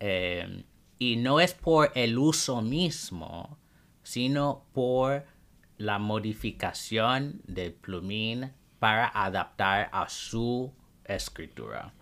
[0.00, 0.64] Em,
[0.98, 3.58] y no es por el uso mismo,
[4.08, 5.26] sino por
[5.76, 10.72] la modificación del plumín para adaptar a su
[11.04, 11.92] escritura.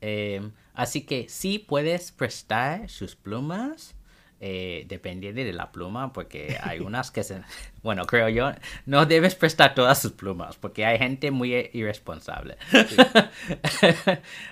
[0.00, 3.94] Em, así que sí puedes prestar sus plumas
[4.40, 7.42] eh, dependiendo de la pluma, porque hay unas que se...
[7.82, 8.52] Bueno, creo yo,
[8.86, 12.56] no debes prestar todas sus plumas, porque hay gente muy irresponsable.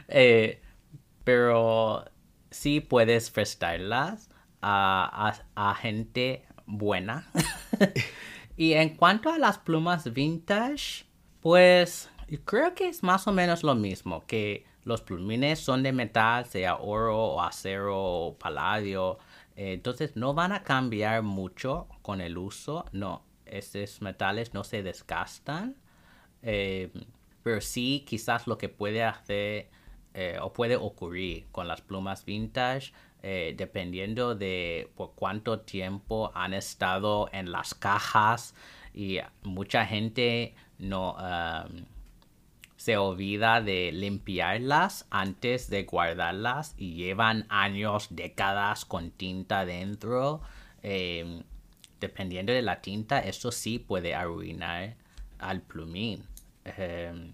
[0.08, 0.60] Eh,
[1.24, 2.04] pero
[2.50, 4.28] sí puedes prestarlas
[4.64, 7.30] a, gente buena.
[8.56, 11.06] y en cuanto a las plumas vintage,
[11.40, 12.10] pues
[12.44, 16.76] creo que es más o menos lo mismo, que los plumines son de metal, sea
[16.76, 19.18] oro o acero o paladio.
[19.56, 25.76] Entonces no van a cambiar mucho con el uso, no, estos metales no se desgastan,
[26.42, 26.90] eh,
[27.42, 29.70] pero sí quizás lo que puede hacer
[30.14, 32.92] eh, o puede ocurrir con las plumas vintage,
[33.26, 38.55] eh, dependiendo de por cuánto tiempo han estado en las cajas
[38.92, 41.16] y mucha gente no
[42.84, 50.42] se olvida de limpiarlas antes de guardarlas y llevan años, décadas con tinta dentro.
[50.82, 51.44] Em,
[51.98, 54.96] dependiendo de la tinta, eso sí puede arruinar
[55.38, 56.26] al plumín.
[56.66, 57.32] Em,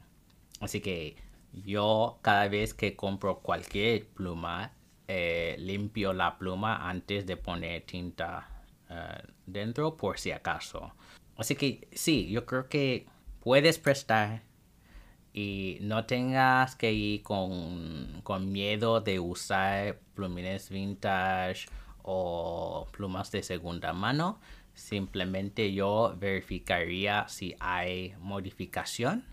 [0.61, 1.17] así que
[1.53, 4.73] yo cada vez que compro cualquier pluma,
[5.12, 10.93] eh, limpio la pluma antes de poner tinta eh, dentro por si acaso.
[11.37, 13.07] Así que sí, yo creo que
[13.41, 14.43] puedes prestar
[15.32, 21.66] y no tengas que ir con, con miedo de usar plumines vintage
[22.03, 24.41] o plumas de segunda mano.
[24.74, 29.24] Simplemente yo verificaría si hay modificación,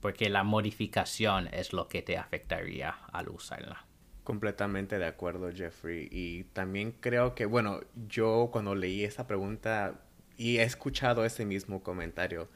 [0.00, 3.87] porque la modificación es lo que te afectaría al usarla.
[4.28, 6.06] Completamente de acuerdo, Jeffrey.
[6.12, 10.02] Y también creo que, bueno, yo cuando leí esa pregunta
[10.36, 12.50] y he escuchado ese mismo comentario,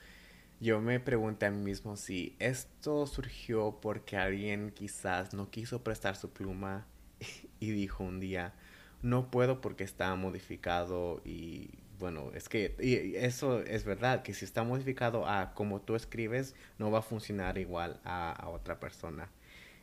[0.60, 6.14] yo me pregunté a mí mismo si esto surgió porque alguien quizás no quiso prestar
[6.14, 6.86] su pluma
[7.58, 8.52] y dijo un día,
[9.00, 12.76] no puedo porque está modificado y bueno, es que
[13.16, 17.56] eso es verdad, que si está modificado a como tú escribes, no va a funcionar
[17.56, 19.30] igual a, otra persona.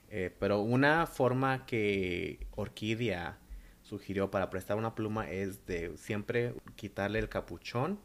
[0.10, 3.38] Eh, pero una forma que Orquídea
[3.84, 7.99] sugirió para prestar una pluma es de siempre quitarle el capuchón.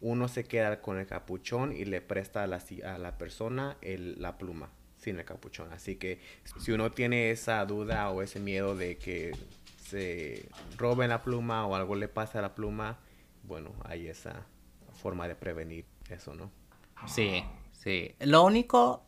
[0.00, 4.20] Uno se queda con el capuchón y le presta a la, a la persona el,
[4.20, 5.72] la pluma sin el capuchón.
[5.72, 6.20] Así que
[6.58, 9.32] si uno tiene esa duda o ese miedo de que
[9.78, 12.98] se roben la pluma o algo le pase a la pluma,
[13.42, 14.46] bueno, hay esa
[14.94, 16.50] forma de prevenir eso, ¿no?
[17.06, 18.14] Sí, sí.
[18.20, 19.04] Lo único,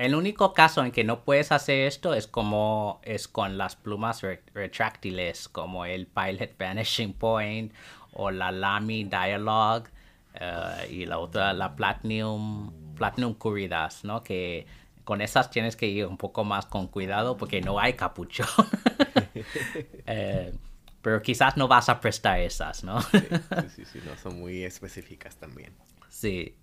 [0.00, 4.22] el único caso en que no puedes hacer esto es como es con las plumas
[4.54, 7.74] retráctiles, como el Pilot Vanishing Point
[8.14, 9.90] o la Lamy Dialogue
[10.34, 14.24] eh, y la otra, la Platinum, Platinum Curidas, ¿no?
[14.24, 14.66] Que
[15.04, 18.46] con esas tienes que ir un poco más con cuidado porque no hay capuchón.
[20.06, 20.52] Eh,
[21.02, 23.00] pero quizás no vas a prestar esas, ¿no?
[23.00, 23.18] sí,
[23.74, 25.72] sí, sí, no son muy específicas también.
[26.08, 26.56] Sí.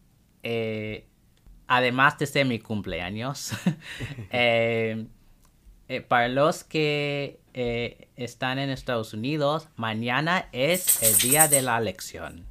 [0.43, 1.07] eh,
[1.67, 3.51] además de ser mi cumpleaños,
[4.31, 5.05] eh,
[5.87, 7.39] eh, para los que
[8.15, 12.45] están en Estados Unidos, mañana es el día de la elección.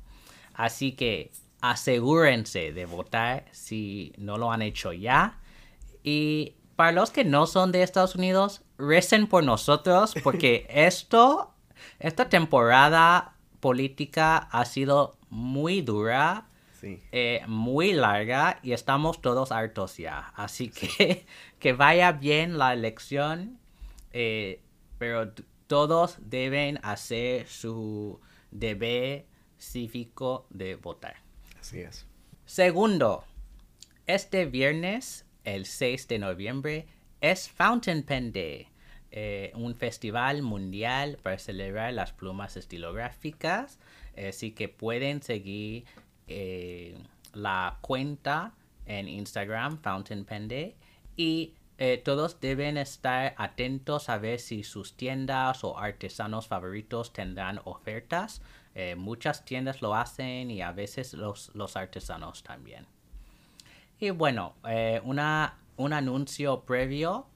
[0.53, 1.31] Así que
[1.61, 5.39] asegúrense de votar si no lo han hecho ya.
[6.03, 11.55] Y para los que no son de Estados Unidos, recen por nosotros porque esto,
[11.99, 16.47] esta temporada política ha sido muy dura,
[17.13, 20.33] eh, muy larga y estamos todos hartos ya.
[20.37, 21.27] Así que
[21.59, 23.59] que vaya bien la elección,
[24.13, 24.61] eh,
[24.99, 25.33] pero
[25.67, 29.27] todos deben hacer su deber
[29.59, 31.17] cívico de votar.
[31.61, 32.07] Así es.
[32.45, 33.25] Segundo,
[34.07, 36.87] este viernes, el 6 de noviembre,
[37.21, 38.69] es Fountain Pen Day.
[39.11, 43.79] Eh, un festival mundial para celebrar las plumas estilográficas.
[44.17, 45.85] Así que pueden seguir
[46.27, 46.97] eh,
[47.33, 48.53] la cuenta
[48.85, 50.77] en Instagram, Fountain Pen Day.
[51.17, 57.61] Y eh, todos deben estar atentos a ver si sus tiendas o artesanos favoritos tendrán
[57.65, 58.43] ofertas.
[58.99, 62.87] muchas tiendas lo hacen y a veces los, los artesanos también.
[63.99, 64.55] Y bueno,
[65.05, 67.27] una, un anuncio previo.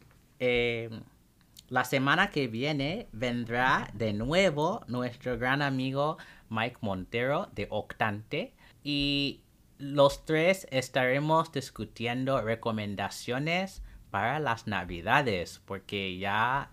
[1.70, 6.18] La semana que viene vendrá de nuevo nuestro gran amigo
[6.48, 8.52] Mike Montero de Octante
[8.82, 9.43] y
[9.78, 16.70] los tres estaremos discutiendo recomendaciones para las navidades porque ya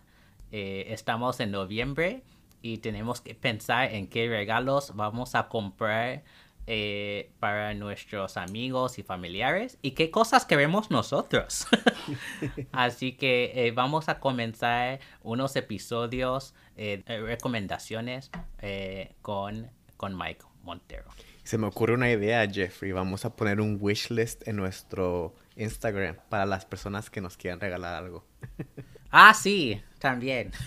[0.52, 2.24] eh, estamos en noviembre
[2.62, 6.24] y tenemos que pensar en qué regalos vamos a comprar
[6.70, 11.68] eh, para nuestros amigos y familiares y qué cosas queremos nosotros.
[12.74, 18.32] Así que eh, vamos a comenzar unos episodios, recomendaciones
[19.22, 21.06] con, con Mike Montero.
[21.48, 22.92] Se me ocurre una idea, Jeffrey.
[22.92, 27.62] Vamos a poner un wish list en nuestro Instagram para las personas que nos quieran
[27.62, 28.26] regalar algo.
[29.12, 30.52] ah, sí, también.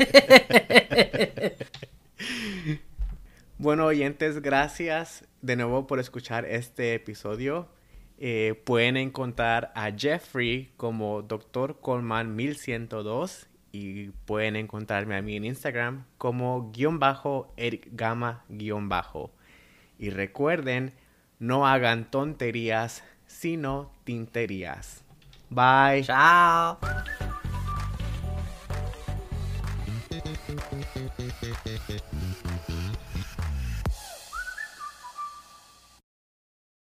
[3.58, 7.68] Bueno, oyentes, gracias de nuevo por escuchar este episodio.
[8.16, 11.78] Eh, pueden encontrar a Jeffrey como Dr.
[11.80, 18.88] Coleman 1102 y pueden encontrarme a mí en Instagram como guion bajo Eric Gama guion
[18.88, 19.34] bajo.
[20.00, 20.94] Y recuerden,
[21.38, 25.04] no hagan tonterías, sino tinterías.
[25.50, 26.04] Bye.
[26.04, 26.78] Chao.